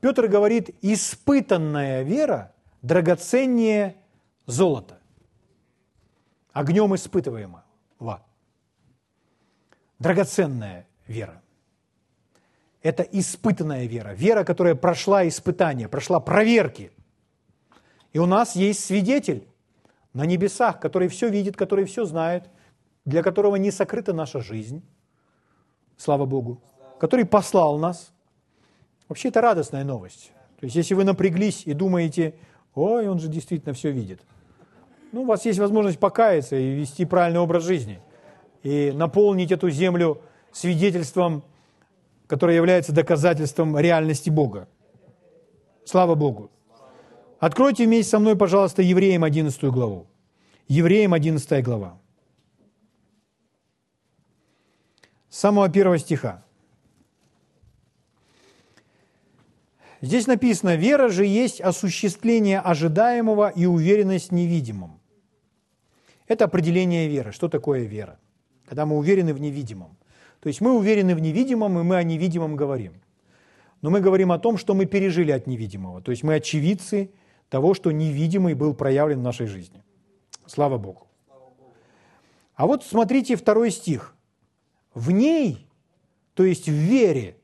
Петр 0.00 0.26
говорит, 0.26 0.70
испытанная 0.82 2.02
вера 2.02 2.51
драгоценнее 2.82 3.96
золота, 4.46 4.98
огнем 6.52 6.94
испытываемого 6.94 7.62
драгоценная 10.02 10.86
вера. 11.06 11.40
Это 12.82 13.04
испытанная 13.04 13.86
вера. 13.86 14.12
Вера, 14.12 14.44
которая 14.44 14.74
прошла 14.74 15.26
испытания, 15.28 15.88
прошла 15.88 16.18
проверки. 16.18 16.90
И 18.12 18.18
у 18.18 18.26
нас 18.26 18.56
есть 18.56 18.84
свидетель 18.84 19.46
на 20.12 20.26
небесах, 20.26 20.80
который 20.80 21.08
все 21.08 21.28
видит, 21.28 21.56
который 21.56 21.84
все 21.84 22.04
знает, 22.04 22.50
для 23.04 23.22
которого 23.22 23.56
не 23.56 23.70
сокрыта 23.70 24.12
наша 24.12 24.40
жизнь, 24.40 24.82
слава 25.96 26.26
Богу, 26.26 26.60
который 26.98 27.24
послал 27.24 27.78
нас. 27.78 28.12
Вообще 29.08 29.28
это 29.28 29.40
радостная 29.40 29.84
новость. 29.84 30.32
То 30.58 30.66
есть 30.66 30.76
если 30.76 30.94
вы 30.94 31.04
напряглись 31.04 31.62
и 31.64 31.72
думаете, 31.72 32.34
ой, 32.74 33.08
он 33.08 33.18
же 33.18 33.28
действительно 33.28 33.74
все 33.74 33.90
видит, 33.90 34.20
ну, 35.12 35.22
у 35.22 35.24
вас 35.26 35.44
есть 35.44 35.58
возможность 35.58 35.98
покаяться 35.98 36.56
и 36.56 36.74
вести 36.74 37.04
правильный 37.04 37.40
образ 37.40 37.64
жизни– 37.64 38.00
и 38.62 38.92
наполнить 38.92 39.50
эту 39.50 39.70
землю 39.70 40.20
свидетельством, 40.52 41.42
которое 42.26 42.56
является 42.56 42.92
доказательством 42.92 43.78
реальности 43.78 44.30
Бога. 44.30 44.68
Слава 45.84 46.14
Богу. 46.14 46.50
Откройте 47.40 47.86
вместе 47.86 48.10
со 48.10 48.18
мной, 48.20 48.36
пожалуйста, 48.36 48.82
Евреям 48.82 49.24
11 49.24 49.64
главу. 49.64 50.06
Евреям 50.68 51.12
11 51.12 51.64
глава. 51.64 51.98
С 55.28 55.38
самого 55.38 55.68
первого 55.68 55.98
стиха. 55.98 56.44
Здесь 60.02 60.26
написано, 60.26 60.76
вера 60.76 61.08
же 61.08 61.24
есть 61.24 61.60
осуществление 61.60 62.60
ожидаемого 62.60 63.48
и 63.48 63.64
уверенность 63.64 64.28
в 64.28 64.34
невидимом. 64.34 65.00
Это 66.26 66.44
определение 66.44 67.08
веры. 67.08 67.32
Что 67.32 67.48
такое 67.48 67.84
вера? 67.84 68.18
когда 68.72 68.86
мы 68.86 68.96
уверены 68.96 69.34
в 69.34 69.38
невидимом. 69.38 69.98
То 70.40 70.46
есть 70.46 70.62
мы 70.62 70.74
уверены 70.74 71.14
в 71.14 71.20
невидимом, 71.20 71.78
и 71.78 71.82
мы 71.82 71.96
о 71.96 72.02
невидимом 72.02 72.56
говорим. 72.56 72.94
Но 73.82 73.90
мы 73.90 74.00
говорим 74.00 74.32
о 74.32 74.38
том, 74.38 74.56
что 74.56 74.72
мы 74.72 74.86
пережили 74.86 75.30
от 75.30 75.46
невидимого. 75.46 76.00
То 76.00 76.10
есть 76.10 76.22
мы 76.22 76.36
очевидцы 76.36 77.10
того, 77.50 77.74
что 77.74 77.90
невидимый 77.90 78.54
был 78.54 78.72
проявлен 78.72 79.18
в 79.18 79.22
нашей 79.22 79.46
жизни. 79.46 79.82
Слава 80.46 80.78
Богу. 80.78 81.06
А 82.54 82.66
вот 82.66 82.82
смотрите 82.82 83.36
второй 83.36 83.70
стих. 83.70 84.14
В 84.94 85.10
ней, 85.10 85.66
то 86.32 86.42
есть 86.42 86.66
в 86.66 86.72
вере, 86.72 87.36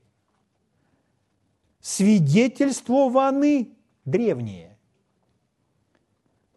свидетельствованы 1.80 3.76
древние. 4.04 4.76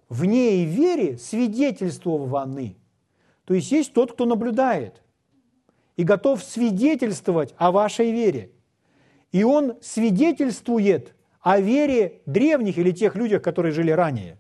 В 0.10 0.26
ней 0.26 0.66
вере 0.66 1.18
свидетельствованы. 1.18 2.78
То 3.46 3.54
есть 3.54 3.72
есть 3.72 3.94
тот, 3.94 4.14
кто 4.14 4.26
наблюдает 4.26 5.02
и 5.96 6.04
готов 6.04 6.44
свидетельствовать 6.44 7.54
о 7.58 7.72
вашей 7.72 8.12
вере. 8.12 8.52
И 9.32 9.44
он 9.44 9.78
свидетельствует 9.82 11.16
о 11.40 11.60
вере 11.60 12.22
древних 12.26 12.78
или 12.78 12.92
тех 12.92 13.16
людях, 13.16 13.42
которые 13.42 13.72
жили 13.72 13.92
ранее, 13.92 14.38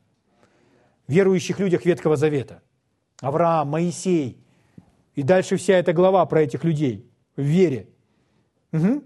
верующих 1.08 1.60
людях 1.60 1.86
Ветхого 1.86 2.16
Завета. 2.16 2.62
Авраам, 3.22 3.70
Моисей. 3.70 4.38
И 5.16 5.24
дальше 5.24 5.58
вся 5.58 5.76
эта 5.76 5.94
глава 5.94 6.26
про 6.26 6.42
этих 6.42 6.64
людей 6.64 7.10
в 7.36 7.42
вере. 7.42 7.88
Угу. 8.72 9.04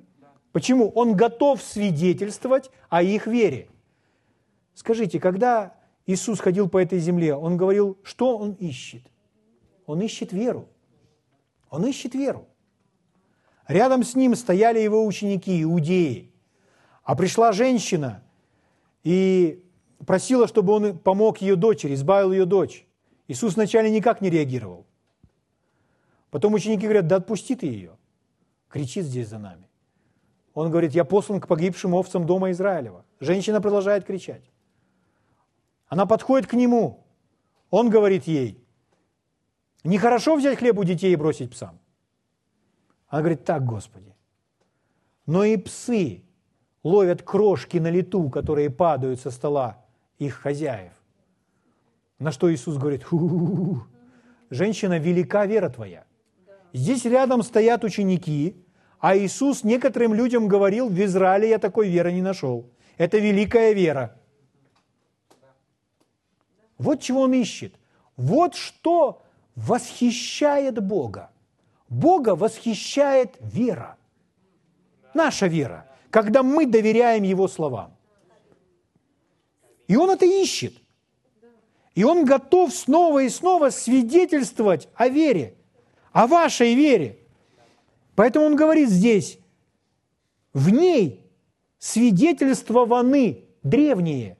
Почему? 0.55 0.87
Он 0.91 1.17
готов 1.17 1.61
свидетельствовать 1.61 2.71
о 2.87 3.03
их 3.03 3.27
вере. 3.27 3.67
Скажите, 4.73 5.19
когда 5.19 5.75
Иисус 6.05 6.39
ходил 6.39 6.69
по 6.69 6.81
этой 6.81 6.97
земле, 6.99 7.35
Он 7.35 7.57
говорил, 7.57 7.97
что 8.03 8.37
Он 8.37 8.53
ищет? 8.53 9.01
Он 9.85 9.99
ищет 9.99 10.31
веру. 10.31 10.69
Он 11.69 11.85
ищет 11.85 12.15
веру. 12.15 12.47
Рядом 13.67 14.03
с 14.03 14.15
ним 14.15 14.33
стояли 14.33 14.79
его 14.79 15.05
ученики, 15.05 15.61
иудеи. 15.61 16.31
А 17.03 17.17
пришла 17.17 17.51
женщина 17.51 18.23
и 19.03 19.61
просила, 20.07 20.47
чтобы 20.47 20.71
он 20.71 20.97
помог 20.97 21.39
ее 21.41 21.57
дочери, 21.57 21.95
избавил 21.95 22.31
ее 22.31 22.45
дочь. 22.45 22.87
Иисус 23.27 23.55
вначале 23.55 23.91
никак 23.91 24.21
не 24.21 24.29
реагировал. 24.29 24.87
Потом 26.29 26.53
ученики 26.53 26.83
говорят, 26.83 27.07
да 27.07 27.17
отпусти 27.17 27.55
ты 27.57 27.65
ее. 27.65 27.97
кричит 28.69 29.03
здесь 29.03 29.27
за 29.27 29.37
нами. 29.37 29.65
Он 30.55 30.71
говорит, 30.71 30.93
я 30.93 31.03
послан 31.03 31.41
к 31.41 31.47
погибшим 31.47 31.93
овцам 31.93 32.25
дома 32.25 32.49
Израилева. 32.51 33.05
Женщина 33.19 33.61
продолжает 33.61 34.05
кричать. 34.05 34.49
Она 35.87 36.05
подходит 36.05 36.47
к 36.47 36.53
нему. 36.53 37.05
Он 37.69 37.89
говорит 37.89 38.23
ей, 38.23 38.63
нехорошо 39.83 40.37
взять 40.37 40.57
хлеб 40.57 40.79
у 40.79 40.85
детей 40.85 41.11
и 41.11 41.17
бросить 41.17 41.51
псам. 41.51 41.77
Она 43.09 43.21
говорит, 43.21 43.43
так, 43.43 43.65
Господи. 43.65 44.15
Но 45.25 45.43
и 45.43 45.57
псы 45.57 46.23
ловят 46.83 47.21
крошки 47.21 47.77
на 47.77 47.89
лету, 47.89 48.29
которые 48.29 48.69
падают 48.69 49.19
со 49.19 49.31
стола 49.31 49.85
их 50.19 50.35
хозяев. 50.35 50.93
На 52.17 52.31
что 52.31 52.53
Иисус 52.53 52.77
говорит, 52.77 53.05
женщина, 54.49 54.99
велика 54.99 55.45
вера 55.45 55.69
твоя. 55.69 56.05
Здесь 56.71 57.03
рядом 57.03 57.43
стоят 57.43 57.83
ученики, 57.83 58.64
а 58.99 59.17
Иисус 59.17 59.63
некоторым 59.63 60.13
людям 60.13 60.47
говорил, 60.47 60.89
в 60.89 60.99
Израиле 61.03 61.49
я 61.49 61.59
такой 61.59 61.89
веры 61.89 62.11
не 62.11 62.21
нашел. 62.21 62.69
Это 62.97 63.17
великая 63.17 63.73
вера. 63.73 64.17
Вот 66.77 67.01
чего 67.01 67.21
он 67.21 67.33
ищет. 67.33 67.75
Вот 68.17 68.55
что 68.55 69.21
восхищает 69.55 70.81
Бога. 70.83 71.31
Бога 71.89 72.35
восхищает 72.35 73.35
вера. 73.39 73.97
Наша 75.13 75.47
вера, 75.47 75.89
когда 76.09 76.43
мы 76.43 76.65
доверяем 76.65 77.23
Его 77.23 77.47
словам. 77.47 77.95
И 79.87 79.95
Он 79.95 80.09
это 80.09 80.25
ищет. 80.25 80.73
И 81.93 82.03
Он 82.03 82.25
готов 82.25 82.73
снова 82.73 83.23
и 83.23 83.29
снова 83.29 83.69
свидетельствовать 83.69 84.89
о 84.95 85.07
вере, 85.07 85.55
о 86.11 86.27
вашей 86.27 86.75
вере. 86.75 87.19
Поэтому 88.15 88.45
Он 88.45 88.55
говорит 88.55 88.89
здесь, 88.89 89.39
в 90.53 90.69
ней 90.69 91.21
свидетельствованы 91.79 93.43
древние. 93.61 94.37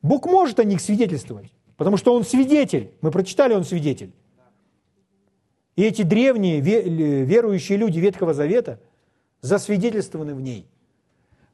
Бог 0.00 0.26
может 0.26 0.60
о 0.60 0.64
них 0.64 0.80
свидетельствовать, 0.80 1.52
потому 1.76 1.96
что 1.96 2.14
Он 2.14 2.24
свидетель. 2.24 2.92
Мы 3.00 3.10
прочитали, 3.10 3.54
Он 3.54 3.64
свидетель. 3.64 4.12
И 5.76 5.82
эти 5.82 6.02
древние 6.02 6.60
верующие 6.60 7.78
люди 7.78 7.98
Ветхого 7.98 8.34
Завета 8.34 8.80
засвидетельствованы 9.40 10.34
в 10.34 10.40
ней. 10.40 10.66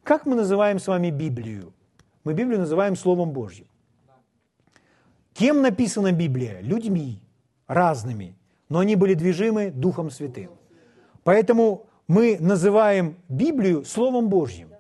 Как 0.03 0.27
мы 0.27 0.37
называем 0.37 0.79
с 0.79 0.87
вами 0.87 1.11
Библию? 1.11 1.73
Мы 2.25 2.35
Библию 2.35 2.59
называем 2.59 2.97
Словом 2.97 3.31
Божьим. 3.31 3.67
Кем 5.33 5.63
написана 5.63 6.13
Библия? 6.13 6.61
Людьми 6.61 7.21
разными, 7.67 8.37
но 8.69 8.81
они 8.81 8.97
были 8.97 9.15
движимы 9.15 9.71
Духом 9.71 10.11
Святым. 10.11 10.51
Поэтому 11.25 11.87
мы 12.09 12.37
называем 12.41 13.17
Библию 13.29 13.85
Словом 13.85 14.29
Божьим, 14.29 14.71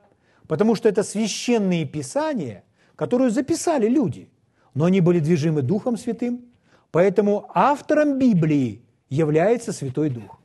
потому 0.47 0.74
что 0.74 0.89
это 0.89 1.03
священные 1.03 1.84
писания, 1.84 2.64
которую 2.95 3.30
записали 3.30 3.89
люди, 3.89 4.28
но 4.74 4.84
они 4.84 5.01
были 5.01 5.20
движимы 5.20 5.62
Духом 5.62 5.97
Святым, 5.97 6.45
поэтому 6.91 7.51
автором 7.55 8.18
Библии 8.18 8.82
является 9.09 9.72
Святой 9.72 10.11
Дух. 10.11 10.39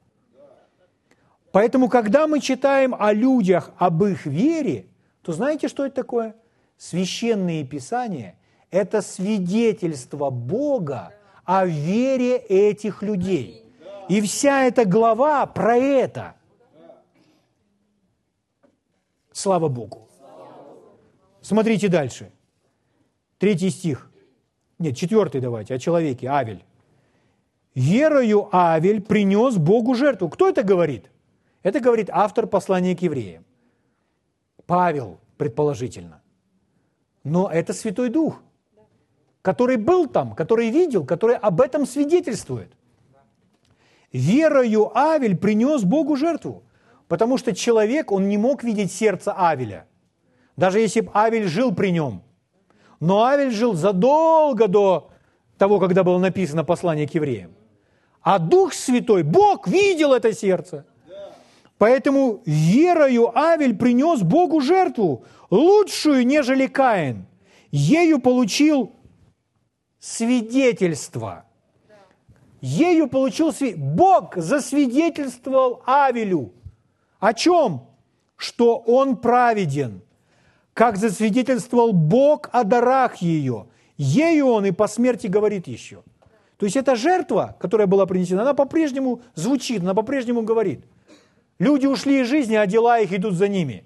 Поэтому, 1.52 1.90
когда 1.90 2.28
мы 2.28 2.40
читаем 2.40 2.96
о 2.98 3.12
людях, 3.12 3.72
об 3.78 4.04
их 4.04 4.26
вере, 4.26 4.86
то 5.22 5.34
знаете, 5.34 5.68
что 5.68 5.86
это 5.86 5.96
такое? 5.96 6.36
Священные 6.78 7.64
Писания– 7.66 8.36
это 8.72 9.02
свидетельство 9.02 10.30
Бога 10.30 11.14
о 11.46 11.66
вере 11.66 12.38
этих 12.38 13.02
людей. 13.02 13.64
И 14.10 14.22
вся 14.22 14.64
эта 14.64 14.86
глава 14.86 15.46
про 15.46 15.78
это. 15.78 16.36
Слава 19.32 19.70
Богу. 19.70 20.08
Смотрите 21.42 21.88
дальше. 21.88 22.32
Третий 23.38 23.70
стих. 23.70 24.12
Нет, 24.80 24.96
четвертый 24.96 25.42
давайте, 25.42 25.74
о 25.74 25.80
человеке, 25.80 26.28
Авель. 26.28 26.64
Верою 27.76 28.50
Авель 28.52 29.02
принес 29.02 29.58
Богу 29.58 29.96
жертву. 29.96 30.30
Кто 30.30 30.50
это 30.50 30.64
говорит? 30.64 31.10
Это 31.64 31.80
говорит 31.80 32.10
автор 32.12 32.48
послания 32.48 32.96
к 32.96 33.02
евреям. 33.02 33.46
Павел, 34.66 35.20
предположительно. 35.38 36.22
Но 37.24 37.50
это 37.50 37.74
Святой 37.74 38.10
Дух, 38.10 38.42
который 39.42 39.78
был 39.78 40.08
там, 40.08 40.34
который 40.36 40.70
видел, 40.70 41.06
который 41.06 41.36
об 41.36 41.62
этом 41.62 41.86
свидетельствует. 41.86 42.72
Верою 44.12 44.96
Авель 44.96 45.38
принес 45.38 45.84
Богу 45.84 46.16
жертву, 46.16 46.64
потому 47.08 47.38
что 47.38 47.56
человек, 47.56 48.12
он 48.12 48.28
не 48.28 48.38
мог 48.38 48.64
видеть 48.64 48.92
сердце 48.92 49.34
Авеля. 49.34 49.88
Даже 50.58 50.80
если 50.80 51.02
бы 51.02 51.12
Авель 51.14 51.48
жил 51.48 51.74
при 51.74 51.92
нем. 51.92 52.22
Но 53.00 53.24
Авель 53.24 53.52
жил 53.52 53.74
задолго 53.74 54.68
до 54.68 55.10
того, 55.58 55.80
когда 55.80 56.04
было 56.04 56.20
написано 56.20 56.64
послание 56.64 57.08
к 57.08 57.14
евреям. 57.16 57.52
А 58.22 58.38
Дух 58.38 58.74
Святой, 58.74 59.24
Бог 59.24 59.68
видел 59.68 60.14
это 60.14 60.34
сердце. 60.34 60.86
Поэтому 61.80 62.44
верою 62.46 63.36
Авель 63.36 63.76
принес 63.76 64.22
Богу 64.22 64.62
жертву, 64.62 65.24
лучшую, 65.50 66.28
нежели 66.28 66.68
Каин. 66.68 67.26
Ею 67.72 68.20
получил 68.20 68.94
свидетельство. 70.02 71.46
Ею 72.60 73.08
получил 73.08 73.54
свидетельство. 73.54 73.90
Бог 73.90 74.36
засвидетельствовал 74.36 75.82
Авелю. 75.86 76.52
О 77.22 77.34
чем? 77.34 77.88
Что 78.36 78.76
он 78.76 79.16
праведен. 79.16 80.02
Как 80.74 80.98
засвидетельствовал 80.98 81.94
Бог 81.94 82.50
о 82.52 82.66
дарах 82.66 83.18
ее. 83.18 83.68
Ею 83.96 84.48
он 84.48 84.66
и 84.66 84.72
по 84.72 84.88
смерти 84.88 85.28
говорит 85.28 85.68
еще– 85.68 86.04
то 86.62 86.66
есть 86.66 86.78
эта 86.78 86.96
жертва, 86.96 87.56
которая 87.60 87.88
была 87.88 88.06
принесена, 88.06 88.44
она 88.44 88.54
по-прежнему 88.54 89.24
звучит, 89.34 89.82
она 89.82 89.96
по-прежнему 89.96 90.44
говорит. 90.44 90.86
Люди 91.58 91.88
ушли 91.88 92.22
из 92.22 92.28
жизни, 92.28 92.54
а 92.54 92.68
дела 92.68 93.00
их 93.00 93.12
идут 93.12 93.34
за 93.34 93.48
ними. 93.48 93.84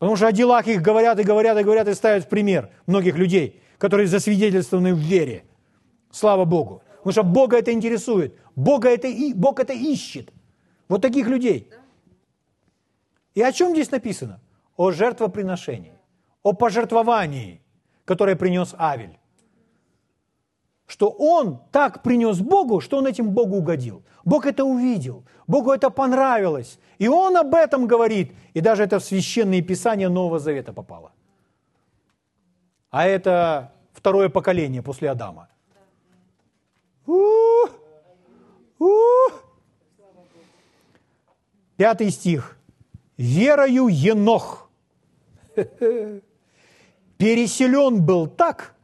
Потому 0.00 0.16
что 0.16 0.26
о 0.26 0.32
делах 0.32 0.66
их 0.66 0.82
говорят 0.82 1.20
и 1.20 1.22
говорят 1.22 1.56
и 1.56 1.62
говорят 1.62 1.86
и 1.86 1.94
ставят 1.94 2.24
в 2.24 2.28
пример 2.28 2.70
многих 2.88 3.16
людей, 3.16 3.62
которые 3.78 4.06
засвидетельствованы 4.06 4.94
в 4.94 4.98
вере. 4.98 5.44
Слава 6.10 6.44
Богу. 6.44 6.82
Потому 6.98 7.12
что 7.12 7.22
Бога 7.22 7.58
это 7.58 7.72
интересует. 7.72 8.38
Бога 8.54 8.88
это, 8.88 9.08
и, 9.08 9.32
Бог 9.32 9.60
это 9.60 9.72
ищет. 9.72 10.32
Вот 10.88 11.02
таких 11.02 11.28
людей. 11.28 11.70
И 13.34 13.42
о 13.42 13.52
чем 13.52 13.72
здесь 13.72 13.90
написано? 13.90 14.40
О 14.76 14.90
жертвоприношении, 14.90 15.98
о 16.42 16.52
пожертвовании, 16.52 17.60
которое 18.04 18.36
принес 18.36 18.74
Авель 18.78 19.18
что 20.86 21.10
он 21.10 21.60
так 21.72 22.02
принес 22.02 22.40
Богу, 22.40 22.80
что 22.80 22.98
он 22.98 23.06
этим 23.06 23.30
Богу 23.30 23.56
угодил. 23.56 24.02
Бог 24.24 24.46
это 24.46 24.64
увидел, 24.64 25.24
Богу 25.46 25.72
это 25.72 25.90
понравилось. 25.90 26.78
И 26.98 27.08
он 27.08 27.36
об 27.36 27.54
этом 27.54 27.86
говорит. 27.86 28.32
И 28.54 28.60
даже 28.60 28.84
это 28.84 28.98
в 28.98 29.04
священные 29.04 29.62
писания 29.62 30.08
Нового 30.08 30.38
Завета 30.38 30.72
попало. 30.72 31.12
А 32.96 33.06
это 33.06 33.74
второе 33.92 34.30
поколение 34.30 34.80
после 34.80 35.10
Адама. 35.10 35.50
Пятый 41.76 42.08
стих. 42.08 42.56
«Верою 43.18 43.88
Енох 43.88 44.70
переселен 47.18 48.02
был 48.02 48.28
так, 48.28 48.74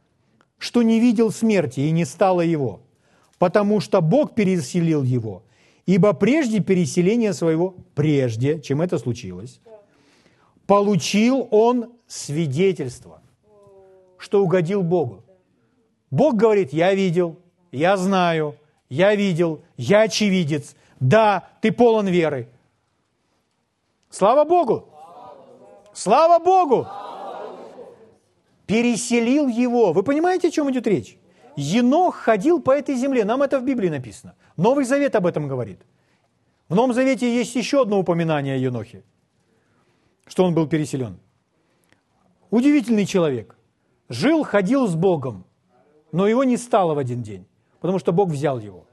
что 0.59 0.83
не 0.83 0.99
видел 0.99 1.31
смерти 1.31 1.79
и 1.79 1.89
не 1.89 2.05
стало 2.05 2.41
его, 2.41 2.81
потому 3.39 3.79
что 3.79 3.99
Бог 3.99 4.35
переселил 4.35 5.01
его, 5.01 5.41
ибо 5.87 6.13
прежде 6.13 6.59
переселения 6.59 7.33
своего, 7.33 7.73
прежде, 7.95 8.61
чем 8.61 8.83
это 8.83 8.99
случилось, 8.99 9.59
получил 10.67 11.47
он 11.49 11.93
свидетельство, 12.05 13.22
что 14.23 14.41
угодил 14.41 14.83
Богу. 14.83 15.21
Бог 16.09 16.35
говорит, 16.35 16.71
я 16.71 16.93
видел, 16.93 17.37
я 17.73 17.97
знаю, 17.97 18.55
я 18.87 19.15
видел, 19.15 19.61
я 19.75 20.03
очевидец, 20.03 20.75
да, 21.01 21.49
ты 21.61 21.73
полон 21.73 22.07
веры. 22.07 22.47
Слава 24.09 24.45
Богу! 24.45 24.87
Слава 25.93 26.43
Богу! 26.43 26.87
переселил 28.65 29.49
его. 29.49 29.91
Вы 29.91 30.03
понимаете, 30.03 30.47
о 30.47 30.51
чем 30.51 30.71
идет 30.71 30.87
речь? 30.87 31.17
Енох 31.57 32.15
ходил 32.15 32.61
по 32.61 32.71
этой 32.71 32.95
земле, 32.95 33.25
нам 33.25 33.43
это 33.43 33.59
в 33.59 33.65
Библии 33.65 33.89
написано. 33.89 34.35
Новый 34.55 34.85
Завет 34.85 35.15
об 35.15 35.27
этом 35.27 35.49
говорит. 35.49 35.81
В 36.69 36.75
Новом 36.75 36.93
Завете 36.93 37.35
есть 37.35 37.55
еще 37.55 37.81
одно 37.81 37.99
упоминание 37.99 38.55
о 38.55 38.57
Енохе, 38.57 39.03
что 40.25 40.45
он 40.45 40.55
был 40.55 40.65
переселен. 40.67 41.19
Удивительный 42.51 43.05
человек. 43.05 43.57
Жил, 44.09 44.43
ходил 44.43 44.87
с 44.87 44.95
Богом, 44.95 45.45
но 46.11 46.27
его 46.27 46.43
не 46.43 46.57
стало 46.57 46.93
в 46.93 46.97
один 46.97 47.23
день, 47.23 47.45
потому 47.79 47.99
что 47.99 48.11
Бог 48.11 48.29
взял 48.29 48.59
его. 48.59 48.85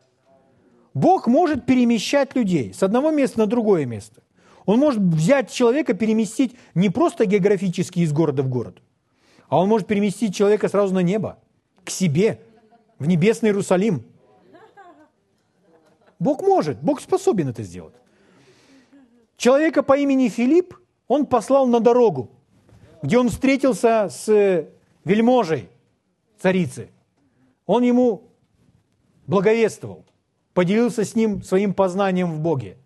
Бог 0.95 1.27
может 1.27 1.67
перемещать 1.67 2.35
людей 2.35 2.73
с 2.73 2.83
одного 2.83 3.11
места 3.11 3.41
на 3.41 3.47
другое 3.47 3.87
место. 3.87 4.23
Он 4.67 4.79
может 4.79 5.01
взять 5.01 5.51
человека, 5.51 5.95
переместить 5.95 6.57
не 6.75 6.91
просто 6.91 7.27
географически 7.27 8.01
из 8.01 8.13
города 8.13 8.43
в 8.43 8.49
город, 8.49 8.83
а 9.49 9.59
он 9.59 9.69
может 9.69 9.87
переместить 9.87 10.35
человека 10.35 10.69
сразу 10.69 10.95
на 10.95 11.01
небо, 11.01 11.39
к 11.85 11.91
себе, 11.91 12.41
в 12.99 13.07
небесный 13.07 13.49
Иерусалим. 13.49 14.05
Бог 16.19 16.43
может, 16.43 16.81
Бог 16.83 17.01
способен 17.01 17.49
это 17.49 17.63
сделать. 17.63 17.95
Человека 19.37 19.83
по 19.83 19.97
имени 19.97 20.29
Филипп 20.29 20.75
он 21.09 21.27
послал 21.27 21.67
на 21.67 21.81
дорогу, 21.81 22.31
где 23.03 23.19
он 23.19 23.31
встретился 23.31 24.09
с 24.11 24.69
вельможей 25.05 25.69
царицы. 26.39 26.91
Он 27.67 27.83
ему 27.83 28.29
благовествовал, 29.27 30.05
поделился 30.55 31.05
с 31.05 31.15
ним 31.15 31.43
своим 31.43 31.75
познанием 31.75 32.33
в 32.33 32.41
Боге. 32.41 32.77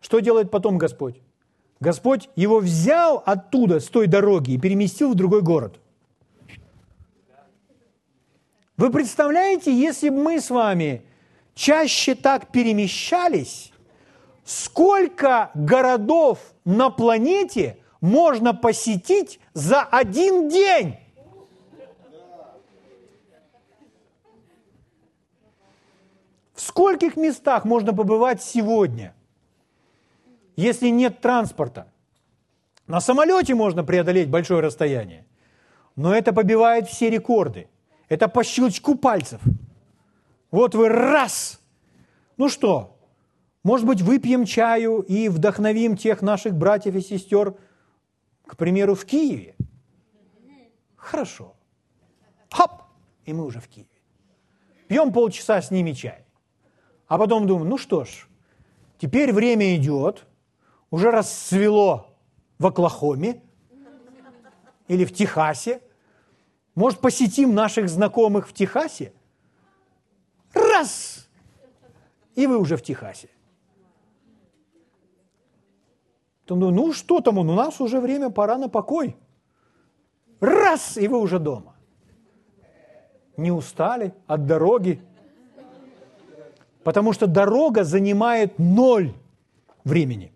Что 0.00 0.20
делает 0.20 0.50
потом 0.50 0.78
Господь? 0.78 1.20
Господь 1.80 2.28
его 2.34 2.58
взял 2.58 3.22
оттуда, 3.24 3.80
с 3.80 3.86
той 3.86 4.06
дороги, 4.06 4.52
и 4.52 4.58
переместил 4.58 5.12
в 5.12 5.14
другой 5.14 5.42
город. 5.42 5.80
Вы 8.76 8.90
представляете, 8.90 9.72
если 9.72 10.08
бы 10.08 10.22
мы 10.22 10.40
с 10.40 10.50
вами 10.50 11.02
чаще 11.54 12.14
так 12.14 12.52
перемещались, 12.52 13.72
сколько 14.44 15.50
городов 15.54 16.38
на 16.64 16.90
планете 16.90 17.78
можно 18.00 18.54
посетить 18.54 19.40
за 19.58 19.82
один 19.82 20.48
день? 20.48 20.96
В 26.54 26.60
скольких 26.60 27.16
местах 27.16 27.64
можно 27.64 27.92
побывать 27.92 28.42
сегодня, 28.42 29.14
если 30.56 30.88
нет 30.88 31.20
транспорта? 31.20 31.90
На 32.86 33.00
самолете 33.00 33.54
можно 33.54 33.82
преодолеть 33.82 34.30
большое 34.30 34.60
расстояние, 34.60 35.26
но 35.96 36.14
это 36.14 36.32
побивает 36.32 36.88
все 36.88 37.10
рекорды. 37.10 37.68
Это 38.08 38.28
по 38.28 38.44
щелчку 38.44 38.94
пальцев. 38.94 39.40
Вот 40.50 40.74
вы 40.74 40.88
раз. 40.88 41.60
Ну 42.36 42.48
что, 42.48 42.96
может 43.64 43.86
быть, 43.86 44.02
выпьем 44.02 44.44
чаю 44.44 45.00
и 45.00 45.28
вдохновим 45.28 45.96
тех 45.96 46.22
наших 46.22 46.54
братьев 46.54 46.94
и 46.94 47.00
сестер, 47.00 47.54
к 48.48 48.56
примеру, 48.56 48.94
в 48.94 49.04
Киеве? 49.04 49.54
Хорошо. 50.96 51.54
Хоп! 52.50 52.82
И 53.26 53.34
мы 53.34 53.44
уже 53.44 53.60
в 53.60 53.68
Киеве. 53.68 53.90
Пьем 54.88 55.12
полчаса 55.12 55.60
с 55.60 55.70
ними 55.70 55.92
чай. 55.92 56.24
А 57.06 57.18
потом 57.18 57.46
думаю, 57.46 57.68
ну 57.68 57.76
что 57.76 58.04
ж, 58.04 58.26
теперь 58.96 59.32
время 59.32 59.76
идет, 59.76 60.26
уже 60.90 61.10
расцвело 61.10 62.16
в 62.58 62.66
Оклахоме 62.66 63.42
или 64.88 65.04
в 65.04 65.12
Техасе. 65.12 65.82
Может, 66.74 67.00
посетим 67.00 67.54
наших 67.54 67.90
знакомых 67.90 68.48
в 68.48 68.54
Техасе? 68.54 69.12
Раз! 70.54 71.28
И 72.34 72.46
вы 72.46 72.56
уже 72.56 72.78
в 72.78 72.82
Техасе. 72.82 73.28
Потом 73.28 73.38
думаю, 76.56 76.74
ну 76.74 76.92
что 76.92 77.20
там 77.20 77.38
он, 77.38 77.50
у 77.50 77.54
нас 77.54 77.80
уже 77.80 78.00
время, 78.00 78.30
пора 78.30 78.58
на 78.58 78.68
покой. 78.68 79.16
Раз, 80.40 80.96
и 80.96 81.08
вы 81.08 81.18
уже 81.18 81.38
дома. 81.38 81.74
Не 83.36 83.52
устали 83.52 84.12
от 84.26 84.46
дороги, 84.46 85.00
Потому 86.88 87.12
что 87.12 87.26
дорога 87.26 87.84
занимает 87.84 88.58
ноль 88.58 89.12
времени. 89.84 90.32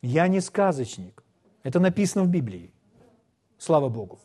Я 0.00 0.26
не 0.28 0.40
сказочник. 0.40 1.22
Это 1.64 1.80
написано 1.80 2.24
в 2.24 2.28
Библии. 2.28 2.72
Слава 3.58 3.90
Богу. 3.90 4.18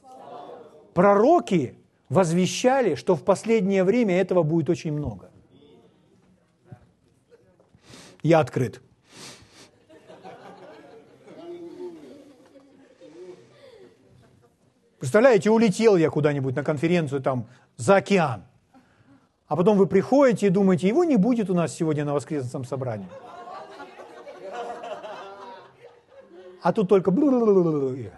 Пророки 0.94 1.76
возвещали, 2.08 2.96
что 2.96 3.16
в 3.16 3.24
последнее 3.26 3.84
время 3.84 4.16
этого 4.16 4.44
будет 4.44 4.70
очень 4.70 4.94
много. 4.94 5.30
Я 8.24 8.40
открыт. 8.40 8.82
Представляете, 15.00 15.50
улетел 15.50 15.96
я 15.96 16.10
куда-нибудь 16.10 16.56
на 16.56 16.64
конференцию 16.64 17.22
там 17.22 17.48
за 17.78 17.96
океан. 17.98 18.44
А 19.48 19.56
потом 19.56 19.78
вы 19.78 19.88
приходите 19.88 20.48
и 20.48 20.50
думаете, 20.50 20.88
его 20.88 21.06
не 21.06 21.16
будет 21.16 21.50
у 21.50 21.54
нас 21.54 21.74
сегодня 21.74 22.06
на 22.06 22.14
воскресном 22.14 22.66
собрании. 22.66 23.08
А 26.62 26.74
тут 26.74 26.90
только... 26.90 27.10
Вы, 27.10 28.12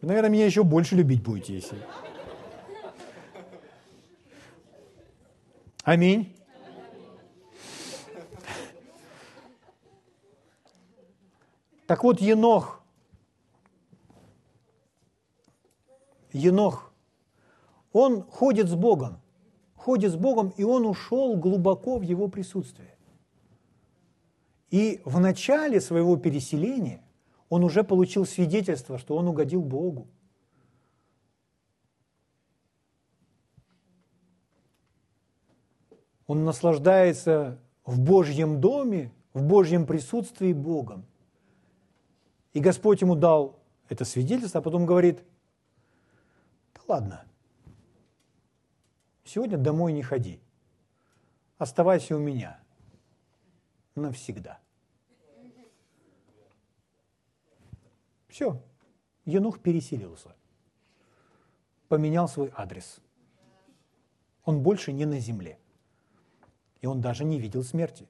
наверное, 0.00 0.30
меня 0.30 0.44
еще 0.46 0.64
больше 0.64 0.96
любить 0.96 1.22
будете, 1.22 1.54
если... 1.54 1.78
Аминь. 5.84 6.36
Так 11.92 12.04
вот, 12.04 12.22
Енох 12.22 12.82
Енох, 16.32 16.90
он 17.92 18.22
ходит 18.22 18.68
с 18.70 18.74
Богом, 18.74 19.20
ходит 19.74 20.12
с 20.12 20.16
Богом, 20.16 20.54
и 20.56 20.64
он 20.64 20.86
ушел 20.86 21.36
глубоко 21.36 21.98
в 21.98 22.02
его 22.02 22.28
присутствие. 22.28 22.96
И 24.70 25.02
в 25.04 25.20
начале 25.20 25.82
своего 25.82 26.16
переселения 26.16 27.04
он 27.50 27.62
уже 27.62 27.84
получил 27.84 28.24
свидетельство, 28.24 28.96
что 28.96 29.14
он 29.14 29.28
угодил 29.28 29.60
Богу. 29.60 30.06
Он 36.26 36.46
наслаждается 36.46 37.58
в 37.84 38.00
Божьем 38.00 38.62
доме, 38.62 39.12
в 39.34 39.42
Божьем 39.42 39.84
присутствии 39.84 40.54
Богом. 40.54 41.04
И 42.52 42.60
Господь 42.60 43.00
ему 43.00 43.14
дал 43.14 43.58
это 43.88 44.04
свидетельство, 44.04 44.60
а 44.60 44.62
потом 44.62 44.86
говорит, 44.86 45.24
Ладно, 46.92 47.24
сегодня 49.24 49.56
домой 49.56 49.92
не 49.92 50.02
ходи. 50.02 50.40
Оставайся 51.56 52.16
у 52.16 52.18
меня 52.18 52.60
навсегда. 53.94 54.60
Все, 58.28 58.62
Енух 59.24 59.60
переселился, 59.60 60.34
поменял 61.88 62.28
свой 62.28 62.52
адрес. 62.54 63.00
Он 64.44 64.62
больше 64.62 64.92
не 64.92 65.06
на 65.06 65.18
земле. 65.18 65.58
И 66.82 66.86
он 66.86 67.00
даже 67.00 67.24
не 67.24 67.38
видел 67.38 67.62
смерти. 67.62 68.06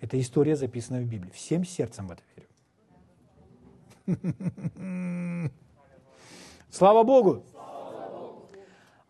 Эта 0.00 0.18
история 0.20 0.56
записана 0.56 1.00
в 1.00 1.06
Библии. 1.06 1.30
Всем 1.30 1.64
сердцем 1.64 2.08
в 2.08 2.10
это 2.10 2.22
верю. 2.34 2.45
Слава 6.70 7.02
Богу! 7.02 7.42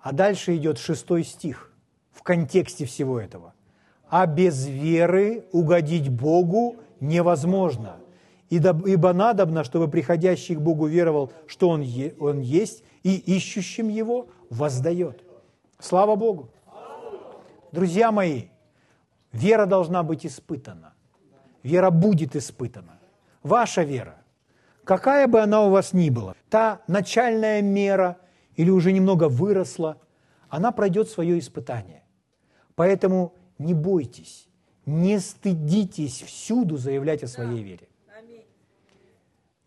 А 0.00 0.12
дальше 0.12 0.56
идет 0.56 0.78
шестой 0.78 1.24
стих 1.24 1.72
в 2.12 2.22
контексте 2.22 2.84
всего 2.84 3.20
этого. 3.20 3.54
А 4.08 4.26
без 4.26 4.66
веры 4.66 5.46
угодить 5.52 6.08
Богу 6.08 6.76
невозможно. 7.00 7.96
Ибо 8.48 9.12
надобно, 9.12 9.64
чтобы 9.64 9.88
приходящий 9.88 10.54
к 10.54 10.60
Богу 10.60 10.86
веровал, 10.86 11.32
что 11.48 11.68
Он, 11.68 11.80
е, 11.80 12.14
он 12.20 12.40
есть, 12.40 12.84
и 13.02 13.16
ищущим 13.16 13.88
Его 13.88 14.28
воздает. 14.50 15.24
Слава 15.80 16.14
Богу! 16.14 16.50
Друзья 17.72 18.12
мои, 18.12 18.44
вера 19.32 19.66
должна 19.66 20.04
быть 20.04 20.24
испытана. 20.24 20.94
Вера 21.64 21.90
будет 21.90 22.36
испытана. 22.36 23.00
Ваша 23.42 23.82
вера, 23.82 24.22
какая 24.86 25.26
бы 25.26 25.40
она 25.40 25.62
у 25.66 25.70
вас 25.70 25.92
ни 25.92 26.08
была, 26.08 26.34
та 26.48 26.80
начальная 26.86 27.60
мера– 27.60 28.16
или 28.56 28.70
уже 28.70 28.92
немного 28.92 29.28
выросла, 29.28 29.98
она 30.48 30.72
пройдет 30.72 31.08
свое 31.08 31.38
испытание. 31.38 32.02
Поэтому 32.74 33.34
не 33.58 33.74
бойтесь, 33.74 34.48
не 34.86 35.18
стыдитесь 35.18 36.22
всюду 36.22 36.76
заявлять 36.76 37.22
о 37.22 37.26
своей 37.26 37.62
вере. 37.62 37.88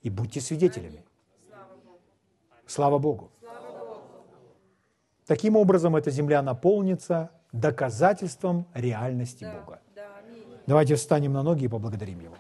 И 0.02 0.10
будьте 0.10 0.42
свидетелями. 0.42 1.04
Слава 2.66 3.00
Богу. 3.00 3.32
Таким 5.26 5.56
образом, 5.56 5.96
эта 5.96 6.10
земля 6.10 6.42
наполнится 6.42 7.30
доказательством 7.52 8.66
реальности 8.74 9.44
Бога. 9.44 9.82
Давайте 10.66 10.96
встанем 10.96 11.34
на 11.34 11.44
ноги 11.44 11.66
и 11.66 11.68
поблагодарим 11.68 12.20
Его. 12.20 12.36